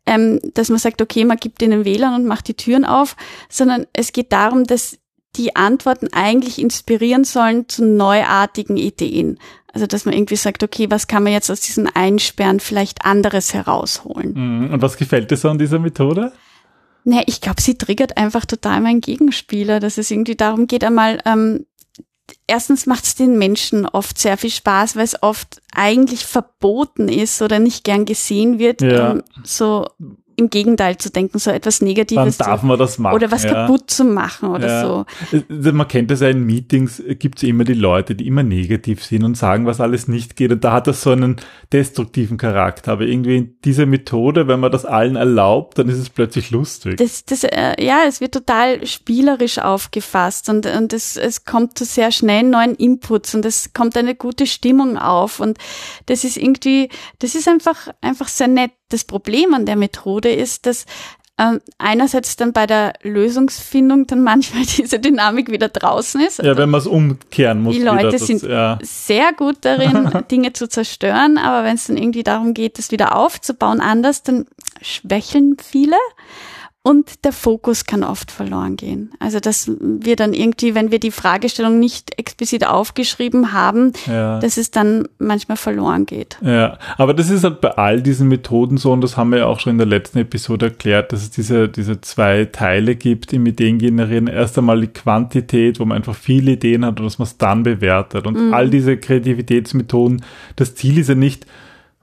Ähm, 0.04 0.40
dass 0.54 0.68
man 0.68 0.78
sagt, 0.78 1.02
okay, 1.02 1.24
man 1.24 1.36
gibt 1.36 1.62
ihnen 1.62 1.84
WLAN 1.84 2.14
und 2.14 2.26
macht 2.26 2.48
die 2.48 2.54
Türen 2.54 2.84
auf, 2.84 3.16
sondern 3.48 3.86
es 3.92 4.12
geht 4.12 4.32
darum, 4.32 4.64
dass 4.64 4.98
die 5.36 5.54
Antworten 5.56 6.08
eigentlich 6.12 6.60
inspirieren 6.60 7.24
sollen 7.24 7.68
zu 7.68 7.84
neuartigen 7.84 8.76
Ideen. 8.76 9.38
Also 9.76 9.86
dass 9.86 10.06
man 10.06 10.14
irgendwie 10.14 10.36
sagt, 10.36 10.62
okay, 10.62 10.86
was 10.88 11.06
kann 11.06 11.22
man 11.22 11.34
jetzt 11.34 11.50
aus 11.50 11.60
diesen 11.60 11.86
Einsperren 11.86 12.60
vielleicht 12.60 13.04
anderes 13.04 13.52
herausholen? 13.52 14.32
Mhm. 14.32 14.72
Und 14.72 14.80
was 14.80 14.96
gefällt 14.96 15.30
dir 15.30 15.36
so 15.36 15.50
an 15.50 15.58
dieser 15.58 15.78
Methode? 15.78 16.32
Naja, 17.04 17.24
ich 17.26 17.42
glaube, 17.42 17.60
sie 17.60 17.76
triggert 17.76 18.16
einfach 18.16 18.46
total 18.46 18.80
meinen 18.80 19.02
Gegenspieler, 19.02 19.78
dass 19.78 19.98
es 19.98 20.10
irgendwie 20.10 20.34
darum 20.34 20.66
geht, 20.66 20.82
einmal, 20.82 21.20
ähm, 21.26 21.66
erstens 22.46 22.86
macht 22.86 23.04
es 23.04 23.16
den 23.16 23.36
Menschen 23.36 23.84
oft 23.84 24.18
sehr 24.18 24.38
viel 24.38 24.48
Spaß, 24.48 24.96
weil 24.96 25.04
es 25.04 25.22
oft 25.22 25.60
eigentlich 25.74 26.24
verboten 26.24 27.10
ist 27.10 27.42
oder 27.42 27.58
nicht 27.58 27.84
gern 27.84 28.06
gesehen 28.06 28.58
wird, 28.58 28.80
ja. 28.80 29.10
ähm, 29.10 29.24
so 29.44 29.86
im 30.36 30.50
Gegenteil 30.50 30.98
zu 30.98 31.10
denken, 31.10 31.38
so 31.38 31.50
etwas 31.50 31.80
Negatives. 31.80 32.36
Dann 32.36 32.48
darf 32.48 32.62
man 32.62 32.78
das 32.78 32.98
machen. 32.98 33.14
Oder 33.14 33.30
was 33.30 33.44
ja. 33.44 33.52
kaputt 33.52 33.90
zu 33.90 34.04
machen 34.04 34.50
oder 34.50 34.66
ja. 34.66 34.82
so. 34.82 35.06
Äh, 35.36 35.72
man 35.72 35.88
kennt 35.88 36.10
das 36.10 36.20
ja 36.20 36.28
in 36.28 36.44
Meetings, 36.44 37.02
gibt 37.18 37.38
es 37.38 37.42
immer 37.44 37.64
die 37.64 37.74
Leute, 37.74 38.14
die 38.14 38.26
immer 38.26 38.42
negativ 38.42 39.04
sind 39.04 39.24
und 39.24 39.36
sagen, 39.36 39.66
was 39.66 39.80
alles 39.80 40.08
nicht 40.08 40.36
geht. 40.36 40.52
Und 40.52 40.62
da 40.62 40.72
hat 40.72 40.86
das 40.86 41.00
so 41.00 41.10
einen 41.10 41.36
destruktiven 41.72 42.36
Charakter. 42.36 42.92
Aber 42.92 43.04
irgendwie 43.04 43.36
in 43.36 43.56
dieser 43.64 43.86
Methode, 43.86 44.46
wenn 44.46 44.60
man 44.60 44.70
das 44.70 44.84
allen 44.84 45.16
erlaubt, 45.16 45.78
dann 45.78 45.88
ist 45.88 45.98
es 45.98 46.10
plötzlich 46.10 46.50
lustig. 46.50 46.98
Das, 46.98 47.24
das, 47.24 47.44
äh, 47.44 47.82
ja, 47.82 48.00
es 48.06 48.20
wird 48.20 48.32
total 48.32 48.86
spielerisch 48.86 49.58
aufgefasst 49.58 50.48
und, 50.48 50.66
und 50.66 50.92
es, 50.92 51.16
es 51.16 51.44
kommt 51.44 51.78
zu 51.78 51.84
sehr 51.84 52.12
schnell 52.12 52.42
neuen 52.42 52.74
Inputs 52.74 53.34
und 53.34 53.44
es 53.44 53.72
kommt 53.72 53.96
eine 53.96 54.14
gute 54.14 54.46
Stimmung 54.46 54.98
auf. 54.98 55.40
Und 55.40 55.58
das 56.06 56.24
ist 56.24 56.36
irgendwie, 56.36 56.90
das 57.18 57.34
ist 57.34 57.48
einfach, 57.48 57.88
einfach 58.00 58.28
sehr 58.28 58.48
nett 58.48 58.72
das 58.88 59.04
Problem 59.04 59.54
an 59.54 59.66
der 59.66 59.76
Methode 59.76 60.30
ist, 60.30 60.66
dass 60.66 60.86
ähm, 61.38 61.60
einerseits 61.76 62.36
dann 62.36 62.52
bei 62.52 62.66
der 62.66 62.94
Lösungsfindung 63.02 64.06
dann 64.06 64.22
manchmal 64.22 64.64
diese 64.78 64.98
Dynamik 64.98 65.50
wieder 65.50 65.68
draußen 65.68 66.20
ist. 66.20 66.42
Ja, 66.42 66.56
wenn 66.56 66.70
man 66.70 66.80
es 66.80 66.86
umkehren 66.86 67.62
muss. 67.62 67.76
Die 67.76 67.82
Leute 67.82 68.10
das, 68.10 68.26
sind 68.26 68.42
ja. 68.42 68.78
sehr 68.82 69.32
gut 69.32 69.58
darin, 69.62 70.24
Dinge 70.30 70.52
zu 70.52 70.68
zerstören, 70.68 71.36
aber 71.38 71.64
wenn 71.64 71.74
es 71.76 71.88
dann 71.88 71.96
irgendwie 71.96 72.22
darum 72.22 72.54
geht, 72.54 72.78
das 72.78 72.90
wieder 72.90 73.16
aufzubauen 73.16 73.80
anders, 73.80 74.22
dann 74.22 74.46
schwächeln 74.80 75.56
viele. 75.62 75.96
Und 76.86 77.24
der 77.24 77.32
Fokus 77.32 77.84
kann 77.84 78.04
oft 78.04 78.30
verloren 78.30 78.76
gehen. 78.76 79.10
Also 79.18 79.40
dass 79.40 79.68
wir 79.80 80.14
dann 80.14 80.32
irgendwie, 80.32 80.76
wenn 80.76 80.92
wir 80.92 81.00
die 81.00 81.10
Fragestellung 81.10 81.80
nicht 81.80 82.16
explizit 82.16 82.64
aufgeschrieben 82.64 83.52
haben, 83.52 83.92
ja. 84.06 84.38
dass 84.38 84.56
es 84.56 84.70
dann 84.70 85.08
manchmal 85.18 85.56
verloren 85.56 86.06
geht. 86.06 86.38
Ja, 86.42 86.78
aber 86.96 87.12
das 87.12 87.28
ist 87.28 87.42
halt 87.42 87.60
bei 87.60 87.72
all 87.72 88.02
diesen 88.02 88.28
Methoden 88.28 88.76
so, 88.76 88.92
und 88.92 89.00
das 89.00 89.16
haben 89.16 89.30
wir 89.30 89.38
ja 89.38 89.46
auch 89.46 89.58
schon 89.58 89.72
in 89.72 89.78
der 89.78 89.86
letzten 89.88 90.18
Episode 90.18 90.66
erklärt, 90.66 91.10
dass 91.10 91.22
es 91.22 91.30
diese, 91.30 91.68
diese 91.68 92.00
zwei 92.02 92.44
Teile 92.44 92.94
gibt 92.94 93.32
im 93.32 93.46
Ideen 93.46 93.78
generieren. 93.78 94.28
Erst 94.28 94.56
einmal 94.56 94.80
die 94.80 94.86
Quantität, 94.86 95.80
wo 95.80 95.84
man 95.86 95.96
einfach 95.96 96.14
viele 96.14 96.52
Ideen 96.52 96.84
hat 96.84 97.00
und 97.00 97.06
dass 97.06 97.18
man 97.18 97.26
es 97.26 97.36
dann 97.36 97.64
bewertet. 97.64 98.28
Und 98.28 98.38
mhm. 98.38 98.54
all 98.54 98.70
diese 98.70 98.96
Kreativitätsmethoden, 98.96 100.24
das 100.54 100.76
Ziel 100.76 100.98
ist 100.98 101.08
ja 101.08 101.16
nicht, 101.16 101.46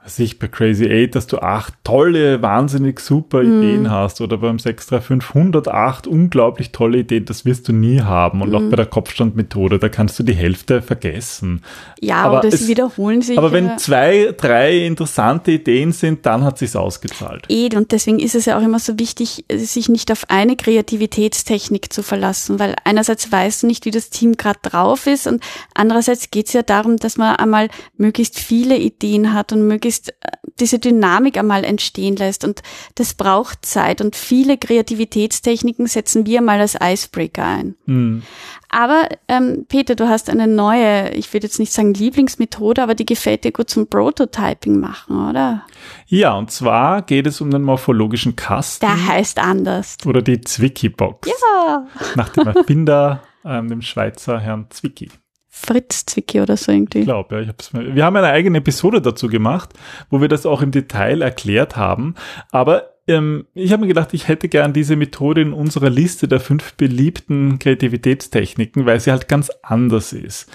was 0.04 0.18
ich 0.18 0.38
bei 0.38 0.48
Crazy 0.48 1.06
8, 1.06 1.14
dass 1.14 1.26
du 1.26 1.38
acht 1.38 1.72
tolle, 1.82 2.42
wahnsinnig 2.42 3.00
super 3.00 3.42
mhm. 3.42 3.62
Ideen 3.62 3.90
hast 3.90 4.20
oder 4.20 4.36
beim 4.36 4.58
635 4.58 5.34
108 5.34 6.06
unglaublich 6.06 6.72
tolle 6.72 6.98
Ideen, 6.98 7.24
das 7.24 7.46
wirst 7.46 7.68
du 7.68 7.72
nie 7.72 8.02
haben 8.02 8.42
und 8.42 8.50
mhm. 8.50 8.54
auch 8.54 8.70
bei 8.70 8.76
der 8.76 8.84
Kopfstandmethode, 8.84 9.78
da 9.78 9.88
kannst 9.88 10.18
du 10.18 10.22
die 10.22 10.34
Hälfte 10.34 10.82
vergessen. 10.82 11.62
Ja, 12.02 12.16
aber 12.16 12.40
das 12.40 12.54
es, 12.54 12.68
wiederholen 12.68 13.22
sich. 13.22 13.38
Aber 13.38 13.52
wenn 13.52 13.78
zwei, 13.78 14.34
drei 14.36 14.84
interessante 14.84 15.52
Ideen 15.52 15.92
sind, 15.92 16.26
dann 16.26 16.44
hat 16.44 16.58
sich's 16.58 16.76
ausgezahlt. 16.76 17.46
Eh, 17.48 17.74
und 17.74 17.90
deswegen 17.90 18.18
ist 18.18 18.34
es 18.34 18.44
ja 18.44 18.58
auch 18.58 18.62
immer 18.62 18.80
so 18.80 18.98
wichtig, 18.98 19.46
sich 19.50 19.88
nicht 19.88 20.12
auf 20.12 20.28
eine 20.28 20.56
Kreativitätstechnik 20.56 21.90
zu 21.90 22.02
verlassen, 22.02 22.58
weil 22.58 22.76
einerseits 22.84 23.32
weißt 23.32 23.62
du 23.62 23.66
nicht, 23.68 23.86
wie 23.86 23.90
das 23.90 24.10
Team 24.10 24.36
gerade 24.36 24.58
drauf 24.60 25.06
ist 25.06 25.26
und 25.26 25.42
andererseits 25.72 26.30
geht 26.30 26.48
es 26.48 26.52
ja 26.52 26.62
darum, 26.62 26.98
dass 26.98 27.16
man 27.16 27.36
einmal 27.36 27.68
möglichst 27.96 28.38
viele 28.38 28.76
Ideen 28.76 29.32
hat 29.32 29.50
und 29.52 29.66
möglichst 29.66 29.93
möglichst 29.94 30.10
äh, 30.10 30.36
diese 30.60 30.78
Dynamik 30.78 31.36
einmal 31.36 31.64
entstehen 31.64 32.16
lässt. 32.16 32.44
Und 32.44 32.62
das 32.94 33.14
braucht 33.14 33.66
Zeit. 33.66 34.00
Und 34.00 34.14
viele 34.14 34.56
Kreativitätstechniken 34.56 35.86
setzen 35.86 36.26
wir 36.26 36.42
mal 36.42 36.60
als 36.60 36.76
Icebreaker 36.80 37.44
ein. 37.44 37.74
Mhm. 37.86 38.22
Aber 38.68 39.08
ähm, 39.28 39.66
Peter, 39.68 39.94
du 39.94 40.08
hast 40.08 40.30
eine 40.30 40.46
neue, 40.46 41.10
ich 41.10 41.32
würde 41.32 41.46
jetzt 41.46 41.58
nicht 41.58 41.72
sagen 41.72 41.94
Lieblingsmethode, 41.94 42.82
aber 42.82 42.94
die 42.94 43.06
gefällt 43.06 43.44
dir 43.44 43.52
gut 43.52 43.70
zum 43.70 43.88
Prototyping 43.88 44.78
machen, 44.78 45.28
oder? 45.28 45.64
Ja, 46.06 46.34
und 46.34 46.50
zwar 46.50 47.02
geht 47.02 47.26
es 47.26 47.40
um 47.40 47.50
den 47.50 47.62
morphologischen 47.62 48.36
Kasten. 48.36 48.86
Der 48.86 49.06
heißt 49.06 49.38
anders. 49.38 49.96
Oder 50.04 50.22
die 50.22 50.40
Zwicky-Box. 50.40 51.28
Ja. 51.28 51.86
Nach 52.16 52.28
dem 52.30 52.46
Erfinder, 52.46 53.22
ähm, 53.44 53.68
dem 53.68 53.82
Schweizer 53.82 54.40
Herrn 54.40 54.66
Zwicky. 54.70 55.10
Fritz 55.56 56.04
Zwicky 56.06 56.40
oder 56.40 56.56
so 56.56 56.72
irgendwie. 56.72 57.00
Ich 57.00 57.04
glaube, 57.04 57.36
ja. 57.36 57.40
Ich 57.42 57.48
hab's 57.48 57.72
mal, 57.72 57.94
wir 57.94 58.04
haben 58.04 58.16
eine 58.16 58.26
eigene 58.26 58.58
Episode 58.58 59.00
dazu 59.00 59.28
gemacht, 59.28 59.70
wo 60.10 60.20
wir 60.20 60.28
das 60.28 60.46
auch 60.46 60.62
im 60.62 60.72
Detail 60.72 61.22
erklärt 61.22 61.76
haben. 61.76 62.16
Aber 62.50 62.90
ähm, 63.06 63.46
ich 63.54 63.72
habe 63.72 63.82
mir 63.82 63.88
gedacht, 63.88 64.12
ich 64.14 64.26
hätte 64.26 64.48
gern 64.48 64.72
diese 64.72 64.96
Methode 64.96 65.42
in 65.42 65.52
unserer 65.52 65.90
Liste 65.90 66.26
der 66.26 66.40
fünf 66.40 66.74
beliebten 66.74 67.60
Kreativitätstechniken, 67.60 68.84
weil 68.84 68.98
sie 68.98 69.12
halt 69.12 69.28
ganz 69.28 69.50
anders 69.62 70.12
ist 70.12 70.50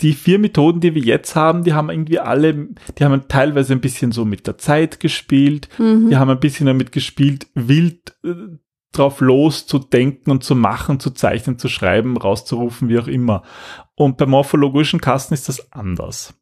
die 0.00 0.14
vier 0.14 0.38
Methoden, 0.40 0.80
die 0.80 0.94
wir 0.94 1.02
jetzt 1.02 1.36
haben, 1.36 1.62
die 1.62 1.74
haben 1.74 1.88
irgendwie 1.88 2.18
alle, 2.18 2.68
die 2.98 3.04
haben 3.04 3.28
teilweise 3.28 3.72
ein 3.72 3.80
bisschen 3.80 4.10
so 4.10 4.24
mit 4.24 4.48
der 4.48 4.58
Zeit 4.58 4.98
gespielt, 4.98 5.68
mhm. 5.78 6.10
die 6.10 6.16
haben 6.16 6.30
ein 6.30 6.40
bisschen 6.40 6.66
damit 6.66 6.90
gespielt, 6.90 7.46
wild 7.54 8.16
äh, 8.24 8.34
drauf 8.92 9.20
los 9.20 9.66
zu 9.66 9.78
denken 9.78 10.30
und 10.30 10.44
zu 10.44 10.54
machen, 10.54 11.00
zu 11.00 11.10
zeichnen, 11.10 11.58
zu 11.58 11.68
schreiben, 11.68 12.16
rauszurufen, 12.16 12.88
wie 12.88 12.98
auch 12.98 13.08
immer. 13.08 13.42
Und 13.94 14.16
beim 14.18 14.30
morphologischen 14.30 15.00
Kasten 15.00 15.34
ist 15.34 15.48
das 15.48 15.72
anders. 15.72 16.34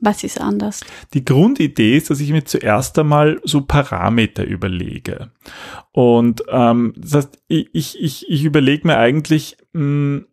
Was 0.00 0.24
ist 0.24 0.40
anders? 0.40 0.82
Die 1.14 1.24
Grundidee 1.24 1.96
ist, 1.96 2.10
dass 2.10 2.20
ich 2.20 2.30
mir 2.30 2.44
zuerst 2.44 2.98
einmal 2.98 3.40
so 3.44 3.62
Parameter 3.62 4.44
überlege. 4.44 5.30
Und 5.92 6.44
ähm, 6.48 6.92
das 6.96 7.14
heißt, 7.14 7.42
ich, 7.48 7.98
ich, 7.98 8.28
ich 8.28 8.44
überlege 8.44 8.86
mir 8.86 8.98
eigentlich, 8.98 9.56
mh, 9.72 9.80
hm, 9.80 10.26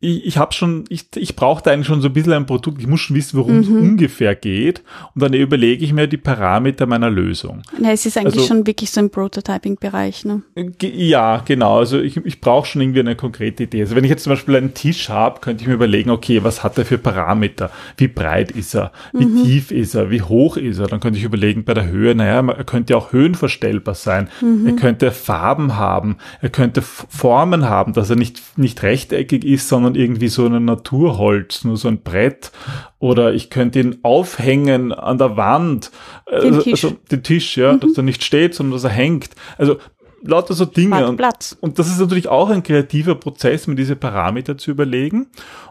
ich, 0.00 0.26
ich 0.26 0.38
habe 0.38 0.52
schon, 0.52 0.84
ich, 0.88 1.06
ich 1.16 1.34
brauche 1.34 1.62
da 1.62 1.72
eigentlich 1.72 1.88
schon 1.88 2.00
so 2.00 2.08
ein 2.08 2.12
bisschen 2.12 2.32
ein 2.32 2.46
Produkt, 2.46 2.80
ich 2.80 2.86
muss 2.86 3.00
schon 3.00 3.16
wissen, 3.16 3.36
worum 3.36 3.58
es 3.58 3.68
mhm. 3.68 3.78
ungefähr 3.78 4.36
geht 4.36 4.82
und 5.14 5.22
dann 5.22 5.32
überlege 5.32 5.84
ich 5.84 5.92
mir 5.92 6.06
die 6.06 6.16
Parameter 6.16 6.86
meiner 6.86 7.10
Lösung. 7.10 7.62
Ja, 7.82 7.90
es 7.90 8.06
ist 8.06 8.16
eigentlich 8.16 8.36
also, 8.36 8.46
schon 8.46 8.66
wirklich 8.66 8.92
so 8.92 9.00
im 9.00 9.10
Prototyping-Bereich, 9.10 10.24
ne? 10.24 10.42
Ja, 10.80 11.42
genau, 11.44 11.78
also 11.78 11.98
ich, 11.98 12.16
ich 12.18 12.40
brauche 12.40 12.66
schon 12.66 12.80
irgendwie 12.80 13.00
eine 13.00 13.16
konkrete 13.16 13.64
Idee. 13.64 13.80
Also 13.80 13.96
wenn 13.96 14.04
ich 14.04 14.10
jetzt 14.10 14.22
zum 14.22 14.32
Beispiel 14.32 14.54
einen 14.54 14.74
Tisch 14.74 15.08
habe, 15.08 15.40
könnte 15.40 15.62
ich 15.62 15.68
mir 15.68 15.74
überlegen, 15.74 16.10
okay, 16.10 16.44
was 16.44 16.62
hat 16.62 16.78
er 16.78 16.84
für 16.84 16.98
Parameter? 16.98 17.70
Wie 17.96 18.08
breit 18.08 18.52
ist 18.52 18.74
er? 18.74 18.92
Wie 19.12 19.26
mhm. 19.26 19.42
tief 19.42 19.72
ist 19.72 19.96
er? 19.96 20.10
Wie 20.10 20.22
hoch 20.22 20.56
ist 20.56 20.78
er? 20.78 20.86
Dann 20.86 21.00
könnte 21.00 21.18
ich 21.18 21.24
überlegen, 21.24 21.64
bei 21.64 21.74
der 21.74 21.88
Höhe, 21.88 22.14
naja, 22.14 22.40
er 22.46 22.64
könnte 22.64 22.96
auch 22.96 23.12
höhenverstellbar 23.12 23.96
sein. 23.96 24.28
Mhm. 24.40 24.66
Er 24.66 24.72
könnte 24.74 25.10
Farben 25.10 25.76
haben. 25.76 26.18
Er 26.40 26.50
könnte 26.50 26.82
Formen 26.82 27.68
haben, 27.68 27.94
dass 27.94 28.10
er 28.10 28.16
nicht, 28.16 28.56
nicht 28.56 28.84
rechteckig 28.84 29.44
ist, 29.44 29.68
sondern 29.68 29.87
sondern 29.88 30.02
irgendwie 30.02 30.28
so 30.28 30.46
ein 30.46 30.64
Naturholz, 30.64 31.64
nur 31.64 31.76
so 31.76 31.88
ein 31.88 32.02
Brett. 32.02 32.52
Oder 32.98 33.32
ich 33.32 33.50
könnte 33.50 33.80
ihn 33.80 33.98
aufhängen 34.02 34.92
an 34.92 35.18
der 35.18 35.36
Wand. 35.36 35.90
Den 36.30 36.54
also, 36.54 36.62
Tisch. 36.62 36.84
Also 36.84 36.96
den 37.10 37.22
Tisch, 37.22 37.56
ja, 37.56 37.72
mhm. 37.72 37.80
dass 37.80 37.96
er 37.96 38.02
nicht 38.02 38.22
steht, 38.22 38.54
sondern 38.54 38.74
dass 38.74 38.84
er 38.84 38.90
hängt. 38.90 39.30
Also 39.56 39.78
lauter 40.22 40.54
so 40.54 40.64
Dinge. 40.64 41.08
Und, 41.08 41.20
und 41.60 41.78
das 41.78 41.88
ist 41.88 42.00
natürlich 42.00 42.28
auch 42.28 42.50
ein 42.50 42.62
kreativer 42.62 43.14
Prozess, 43.14 43.66
mir 43.66 43.76
diese 43.76 43.96
Parameter 43.96 44.58
zu 44.58 44.70
überlegen. 44.70 45.28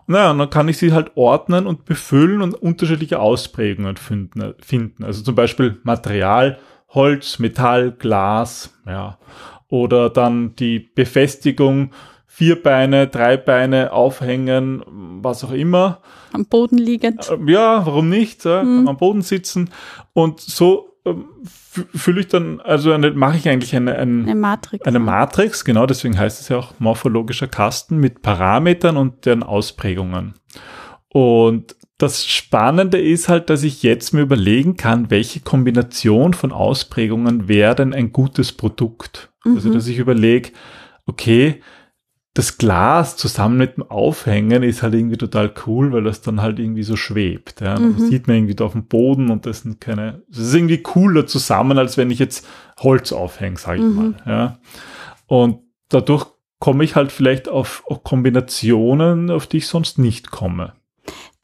Und 0.07 0.13
naja, 0.13 0.31
und 0.31 0.39
dann 0.39 0.49
kann 0.49 0.67
ich 0.67 0.77
sie 0.77 0.93
halt 0.93 1.11
ordnen 1.15 1.67
und 1.67 1.85
befüllen 1.85 2.41
und 2.41 2.55
unterschiedliche 2.55 3.19
Ausprägungen 3.19 3.97
finden. 3.97 5.03
Also 5.03 5.21
zum 5.21 5.35
Beispiel 5.35 5.79
Material, 5.83 6.57
Holz, 6.89 7.39
Metall, 7.39 7.91
Glas, 7.91 8.73
ja. 8.85 9.17
Oder 9.69 10.09
dann 10.09 10.55
die 10.55 10.79
Befestigung 10.79 11.91
vier 12.37 12.61
Beine, 12.61 13.07
drei 13.07 13.35
Beine 13.35 13.91
aufhängen, 13.91 14.83
was 15.23 15.43
auch 15.43 15.51
immer. 15.51 16.01
Am 16.33 16.45
Boden 16.45 16.77
liegend. 16.77 17.27
Äh, 17.31 17.51
Ja, 17.51 17.83
warum 17.83 18.09
nicht? 18.09 18.45
Ja? 18.45 18.59
Kann 18.59 18.87
am 18.87 18.97
Boden 18.97 19.23
sitzen. 19.23 19.71
Und 20.13 20.39
so 20.39 20.93
ähm, 21.03 21.25
fü- 21.73 21.87
fühle 21.97 22.19
ich 22.21 22.27
dann, 22.27 22.61
also 22.61 22.95
mache 23.15 23.37
ich 23.37 23.49
eigentlich 23.49 23.75
eine, 23.75 23.95
ein, 23.97 24.25
Eine 24.25 24.35
Matrix. 24.35 24.85
eine 24.85 24.99
Matrix, 24.99 25.65
genau, 25.65 25.87
deswegen 25.87 26.15
heißt 26.19 26.39
es 26.39 26.49
ja 26.49 26.57
auch 26.57 26.73
morphologischer 26.77 27.47
Kasten 27.47 27.97
mit 27.97 28.21
Parametern 28.21 28.97
und 28.97 29.25
deren 29.25 29.41
Ausprägungen. 29.41 30.35
Und 31.09 31.75
das 31.97 32.27
Spannende 32.27 33.01
ist 33.01 33.29
halt, 33.29 33.49
dass 33.49 33.63
ich 33.63 33.81
jetzt 33.81 34.13
mir 34.13 34.21
überlegen 34.21 34.77
kann, 34.77 35.09
welche 35.09 35.39
Kombination 35.39 36.35
von 36.35 36.51
Ausprägungen 36.51 37.47
wäre 37.47 37.73
denn 37.73 37.95
ein 37.95 38.11
gutes 38.11 38.51
Produkt. 38.51 39.31
Also, 39.43 39.73
dass 39.73 39.87
ich 39.87 39.97
überlege, 39.97 40.51
okay, 41.07 41.61
das 42.37 42.59
Glas 42.59 43.17
zusammen 43.17 43.57
mit 43.57 43.77
dem 43.77 43.89
Aufhängen 43.89 44.61
ist 44.61 44.83
halt 44.83 44.93
irgendwie 44.93 45.17
total 45.17 45.51
cool, 45.65 45.91
weil 45.91 46.03
das 46.03 46.21
dann 46.21 46.39
halt 46.39 46.59
irgendwie 46.59 46.83
so 46.83 46.95
schwebt. 46.95 47.61
Ja. 47.61 47.79
Das 47.79 48.09
sieht 48.09 48.27
man 48.27 48.35
irgendwie 48.37 48.53
da 48.53 48.65
auf 48.65 48.73
dem 48.73 48.85
Boden 48.85 49.31
und 49.31 49.47
das 49.47 49.61
sind 49.61 49.81
keine, 49.81 50.21
das 50.29 50.37
ist 50.39 50.53
irgendwie 50.53 50.77
cooler 50.77 51.25
zusammen, 51.25 51.79
als 51.79 51.97
wenn 51.97 52.11
ich 52.11 52.19
jetzt 52.19 52.47
Holz 52.77 53.11
aufhänge, 53.11 53.57
sage 53.57 53.79
ich 53.79 53.91
mal. 53.91 54.13
Ja. 54.27 54.59
Und 55.25 55.61
dadurch 55.89 56.27
komme 56.59 56.83
ich 56.83 56.95
halt 56.95 57.11
vielleicht 57.11 57.49
auf, 57.49 57.81
auf 57.87 58.03
Kombinationen, 58.03 59.31
auf 59.31 59.47
die 59.47 59.57
ich 59.57 59.67
sonst 59.67 59.97
nicht 59.97 60.29
komme. 60.29 60.73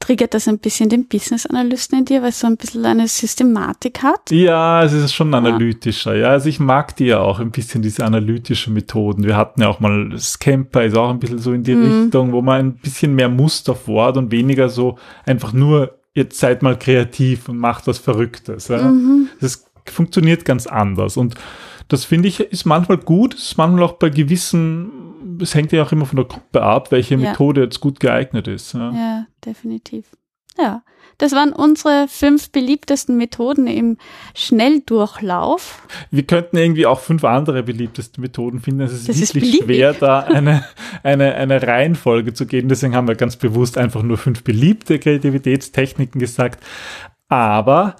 Triggert 0.04 0.34
das 0.34 0.48
ein 0.48 0.58
bisschen 0.58 0.90
den 0.90 1.08
Business-Analysten 1.08 2.00
in 2.00 2.04
dir, 2.04 2.20
weil 2.20 2.28
es 2.28 2.40
so 2.40 2.46
ein 2.46 2.58
bisschen 2.58 2.84
eine 2.84 3.08
Systematik 3.08 4.02
hat? 4.02 4.30
Ja, 4.30 4.82
es 4.84 4.92
ist 4.92 5.14
schon 5.14 5.32
analytischer. 5.32 6.14
Ja, 6.14 6.28
also 6.28 6.50
ich 6.50 6.60
mag 6.60 6.94
die 6.96 7.06
ja 7.06 7.20
auch 7.20 7.40
ein 7.40 7.50
bisschen, 7.50 7.80
diese 7.80 8.04
analytischen 8.04 8.74
Methoden. 8.74 9.24
Wir 9.24 9.34
hatten 9.34 9.62
ja 9.62 9.68
auch 9.68 9.80
mal 9.80 10.12
Scamper, 10.18 10.84
ist 10.84 10.94
auch 10.94 11.08
ein 11.08 11.20
bisschen 11.20 11.38
so 11.38 11.54
in 11.54 11.62
die 11.62 11.72
Richtung, 11.72 12.32
wo 12.32 12.42
man 12.42 12.66
ein 12.66 12.74
bisschen 12.74 13.14
mehr 13.14 13.30
Muster 13.30 13.74
fordert 13.74 14.18
und 14.18 14.30
weniger 14.30 14.68
so 14.68 14.98
einfach 15.24 15.54
nur, 15.54 15.98
jetzt 16.12 16.38
seid 16.38 16.62
mal 16.62 16.78
kreativ 16.78 17.48
und 17.48 17.56
macht 17.56 17.86
was 17.86 17.96
Verrücktes. 17.96 18.68
Ja. 18.68 18.92
Das 19.40 19.64
funktioniert 19.86 20.44
ganz 20.44 20.66
anders. 20.66 21.16
Und 21.16 21.36
das 21.88 22.04
finde 22.04 22.28
ich 22.28 22.40
ist 22.40 22.66
manchmal 22.66 22.98
gut, 22.98 23.32
ist 23.32 23.56
manchmal 23.56 23.84
auch 23.84 23.94
bei 23.94 24.10
gewissen, 24.10 24.90
es 25.40 25.54
hängt 25.54 25.72
ja 25.72 25.82
auch 25.82 25.92
immer 25.92 26.06
von 26.06 26.16
der 26.16 26.26
Gruppe 26.26 26.62
ab, 26.62 26.90
welche 26.92 27.14
Ja. 27.14 27.30
Methode 27.30 27.62
jetzt 27.62 27.80
gut 27.80 28.00
geeignet 28.00 28.48
ist. 28.48 28.72
Ja. 28.74 28.90
Ja, 28.92 29.26
definitiv. 29.44 30.06
Ja, 30.56 30.84
das 31.18 31.32
waren 31.32 31.52
unsere 31.52 32.06
fünf 32.08 32.50
beliebtesten 32.52 33.16
Methoden 33.16 33.66
im 33.66 33.96
Schnelldurchlauf. 34.34 35.82
Wir 36.10 36.22
könnten 36.24 36.56
irgendwie 36.56 36.86
auch 36.86 37.00
fünf 37.00 37.24
andere 37.24 37.62
beliebteste 37.62 38.20
Methoden 38.20 38.60
finden. 38.60 38.82
Es 38.82 38.92
ist 38.92 39.08
Das 39.08 39.16
ist 39.18 39.34
wirklich 39.34 39.58
beliebig. 39.60 39.76
schwer, 39.76 39.94
da 39.94 40.20
eine, 40.20 40.64
eine, 41.02 41.34
eine 41.34 41.62
Reihenfolge 41.62 42.34
zu 42.34 42.46
geben. 42.46 42.68
Deswegen 42.68 42.94
haben 42.94 43.08
wir 43.08 43.14
ganz 43.16 43.36
bewusst 43.36 43.78
einfach 43.78 44.02
nur 44.02 44.16
fünf 44.16 44.44
beliebte 44.44 44.98
Kreativitätstechniken 44.98 46.20
gesagt. 46.20 46.62
Aber 47.28 47.96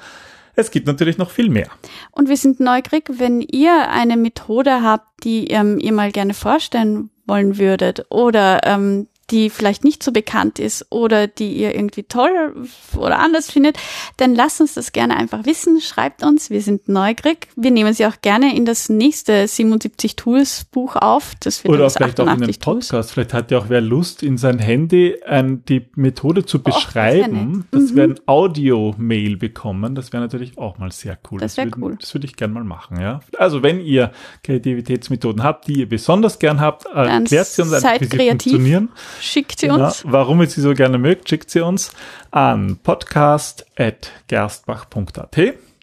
es 0.54 0.70
gibt 0.70 0.86
natürlich 0.86 1.18
noch 1.18 1.30
viel 1.30 1.48
mehr. 1.50 1.68
Und 2.12 2.28
wir 2.28 2.36
sind 2.36 2.60
neugierig, 2.60 3.10
wenn 3.18 3.40
ihr 3.40 3.88
eine 3.90 4.16
Methode 4.16 4.82
habt, 4.82 5.24
die 5.24 5.48
ähm, 5.48 5.78
ihr 5.80 5.92
mal 5.92 6.12
gerne 6.12 6.34
vorstellen 6.34 7.10
wollen 7.26 7.58
würdet. 7.58 8.06
Oder 8.10 8.60
ähm, 8.64 9.08
die 9.30 9.50
vielleicht 9.50 9.84
nicht 9.84 10.02
so 10.02 10.12
bekannt 10.12 10.58
ist 10.58 10.86
oder 10.90 11.26
die 11.26 11.52
ihr 11.54 11.74
irgendwie 11.74 12.02
toll 12.02 12.54
oder 12.96 13.18
anders 13.18 13.50
findet, 13.50 13.78
dann 14.18 14.34
lasst 14.34 14.60
uns 14.60 14.74
das 14.74 14.92
gerne 14.92 15.16
einfach 15.16 15.46
wissen. 15.46 15.80
Schreibt 15.80 16.22
uns, 16.22 16.50
wir 16.50 16.60
sind 16.60 16.88
neugierig. 16.88 17.48
Wir 17.56 17.70
nehmen 17.70 17.94
sie 17.94 18.06
auch 18.06 18.20
gerne 18.22 18.54
in 18.54 18.64
das 18.64 18.88
nächste 18.88 19.46
77 19.48 20.16
Tools 20.16 20.64
Buch 20.70 20.96
auf. 20.96 21.32
Das 21.40 21.64
wird 21.64 21.72
Oder 21.74 21.84
das 21.84 21.94
vielleicht 21.94 22.20
auch 22.20 22.24
in 22.24 22.30
den 22.40 22.42
88 22.50 22.58
Tools. 22.58 22.88
Podcast. 22.88 23.12
Vielleicht 23.12 23.32
hat 23.34 23.50
ja 23.50 23.58
auch 23.58 23.68
wer 23.68 23.80
Lust, 23.80 24.22
in 24.22 24.36
sein 24.38 24.58
Handy 24.58 25.16
ein, 25.26 25.64
die 25.66 25.86
Methode 25.94 26.44
zu 26.44 26.58
das 26.58 26.66
wär 26.66 26.74
beschreiben, 26.74 27.64
nett. 27.70 27.82
dass 27.82 27.94
wir 27.96 28.04
ein 28.04 28.14
Audio-Mail 28.26 29.36
bekommen. 29.36 29.94
Das 29.94 30.12
wäre 30.12 30.22
natürlich 30.22 30.58
auch 30.58 30.78
mal 30.78 30.92
sehr 30.92 31.18
cool. 31.30 31.40
Das 31.40 31.56
wär 31.56 31.64
würden- 31.66 31.82
cool. 31.82 31.96
Das 32.00 32.12
würde 32.14 32.26
ich 32.26 32.36
gern 32.36 32.52
mal 32.52 32.64
machen, 32.64 33.00
ja. 33.00 33.20
Also 33.38 33.62
wenn 33.62 33.80
ihr 33.80 34.12
Kreativitätsmethoden 34.42 35.42
habt, 35.42 35.66
die 35.68 35.80
ihr 35.80 35.88
besonst 35.88 36.40
gern 36.40 36.60
habt, 36.60 36.86
erklärt 36.86 37.46
sie 37.46 37.62
uns 37.62 37.72
einfach, 37.72 38.00
wie 38.00 38.04
sie 38.04 38.10
kreativ. 38.16 38.52
funktionieren. 38.52 38.88
Schickt 39.20 39.60
sie 39.60 39.66
Ja, 39.66 39.74
uns. 39.74 40.02
warum 40.06 40.40
ihr 40.40 40.46
sie 40.48 40.60
so 40.60 40.74
gerne 40.74 40.98
mögt, 40.98 41.28
schickt 41.28 41.50
sie 41.50 41.60
uns 41.60 41.92
an 42.30 42.78
podcast.gerstbach.at. 42.82 45.36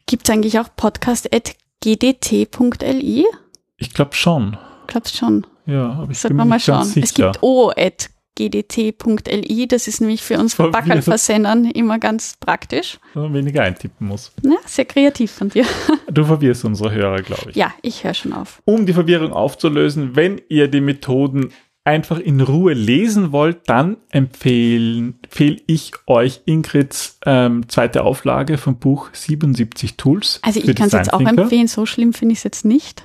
Gibt 0.06 0.28
es 0.28 0.34
eigentlich 0.34 0.60
auch 0.60 0.70
podcast.gdt.li? 0.76 3.26
Ich 3.78 3.94
glaube 3.94 4.15
schon. 4.15 4.58
Glaubst 4.88 5.17
schon. 5.17 5.48
Ja, 5.65 5.91
aber 5.94 6.12
ich 6.12 6.20
Sollten 6.20 6.38
bin 6.38 6.38
wir 6.38 6.46
mir 6.46 6.50
mal 6.50 6.56
nicht 6.58 6.65
ganz 6.67 6.94
schauen. 6.94 7.04
Es 7.04 7.10
sicher. 7.10 7.32
gibt 7.32 7.44
o.gdt.li, 8.39 9.67
das 9.67 9.88
ist 9.88 10.02
nämlich 10.02 10.22
für 10.22 10.38
uns. 10.39 10.56
Backerl-Versendern 10.56 11.65
immer 11.65 12.00
ganz 12.00 12.36
praktisch. 12.39 13.00
Wenn 13.13 13.24
man 13.24 13.34
weniger 13.36 13.63
eintippen 13.63 14.08
muss. 14.08 14.32
Ja, 14.44 14.56
sehr 14.65 14.86
kreativ 14.86 15.32
von 15.32 15.50
dir. 15.50 15.65
Du 16.12 16.26
verwirrst 16.26 16.65
unsere 16.65 16.91
Hörer, 16.91 17.22
glaube 17.22 17.52
ich. 17.52 17.56
Ja, 17.56 17.72
ich 17.82 18.04
höre 18.04 18.13
schon 18.13 18.34
auf. 18.34 18.62
Um 18.65 18.86
die 18.86 18.91
Verwirrung 18.94 19.32
aufzulösen, 19.32 20.15
wenn 20.17 20.41
ihr 20.50 20.67
die 20.67 20.82
Methoden 20.82 21.54
einfach 21.84 22.20
in 22.20 22.41
Ruhe 22.41 22.74
lesen 22.74 23.32
wollt, 23.32 23.67
dann 23.67 23.98
empfehlen, 24.10 25.15
empfehle 25.24 25.58
ich 25.65 25.94
euch 26.06 26.41
Ingrids 26.46 27.20
ähm, 27.26 27.67
zweite 27.70 28.04
Auflage 28.04 28.58
vom 28.58 28.78
Buch 28.78 29.10
77 29.13 29.98
Tools. 29.98 30.39
Also 30.44 30.60
ich 30.60 30.76
kann 30.76 30.88
es 30.88 30.94
jetzt 30.94 31.13
auch 31.13 31.22
empfehlen, 31.22 31.67
so 31.67 31.86
schlimm 31.86 32.13
finde 32.13 32.34
ich 32.34 32.39
es 32.39 32.44
jetzt 32.44 32.65
nicht. 32.65 33.04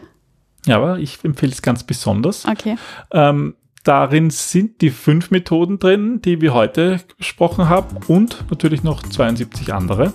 Ja, 0.67 0.77
aber 0.77 0.99
ich 0.99 1.19
empfehle 1.23 1.53
es 1.53 1.63
ganz 1.63 1.85
besonders. 1.85 2.45
Okay. 2.45 2.77
Ähm, 3.13 3.55
darin 3.85 4.31
sind 4.31 4.81
die 4.81 4.91
fünf 4.91 5.31
Methoden 5.31 5.79
drin, 5.79 6.21
die 6.21 6.41
wir 6.41 6.53
heute 6.53 7.01
besprochen 7.17 7.69
haben 7.69 7.97
und 8.09 8.45
natürlich 8.51 8.83
noch 8.83 9.03
72 9.03 9.73
andere. 9.73 10.13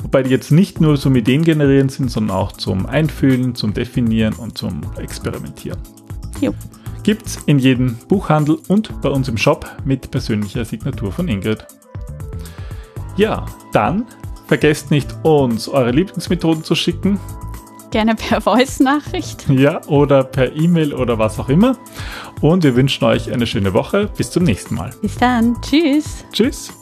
Wobei 0.00 0.22
die 0.22 0.30
jetzt 0.30 0.50
nicht 0.50 0.80
nur 0.80 0.98
zum 0.98 1.14
Ideen 1.14 1.44
generieren 1.44 1.90
sind, 1.90 2.10
sondern 2.10 2.36
auch 2.36 2.52
zum 2.52 2.86
Einfühlen, 2.86 3.54
zum 3.54 3.74
Definieren 3.74 4.34
und 4.34 4.56
zum 4.56 4.80
Experimentieren. 4.96 5.78
Jo. 6.40 6.54
Gibt's 7.04 7.38
in 7.44 7.58
jedem 7.58 7.96
Buchhandel 8.08 8.58
und 8.68 9.00
bei 9.02 9.10
uns 9.10 9.28
im 9.28 9.36
Shop 9.36 9.70
mit 9.84 10.10
persönlicher 10.10 10.64
Signatur 10.64 11.12
von 11.12 11.28
Ingrid. 11.28 11.66
Ja, 13.16 13.44
dann 13.72 14.06
vergesst 14.46 14.90
nicht, 14.90 15.14
uns 15.22 15.68
eure 15.68 15.90
Lieblingsmethoden 15.90 16.64
zu 16.64 16.74
schicken. 16.74 17.20
Gerne 17.90 18.14
per 18.14 18.40
Voice-Nachricht. 18.40 19.48
Ja, 19.50 19.84
oder 19.86 20.24
per 20.24 20.56
E-Mail 20.56 20.94
oder 20.94 21.18
was 21.18 21.38
auch 21.38 21.50
immer. 21.50 21.76
Und 22.40 22.64
wir 22.64 22.74
wünschen 22.74 23.04
euch 23.04 23.30
eine 23.30 23.46
schöne 23.46 23.74
Woche. 23.74 24.10
Bis 24.16 24.30
zum 24.30 24.44
nächsten 24.44 24.74
Mal. 24.74 24.90
Bis 25.00 25.16
dann. 25.16 25.60
Tschüss. 25.60 26.24
Tschüss. 26.32 26.72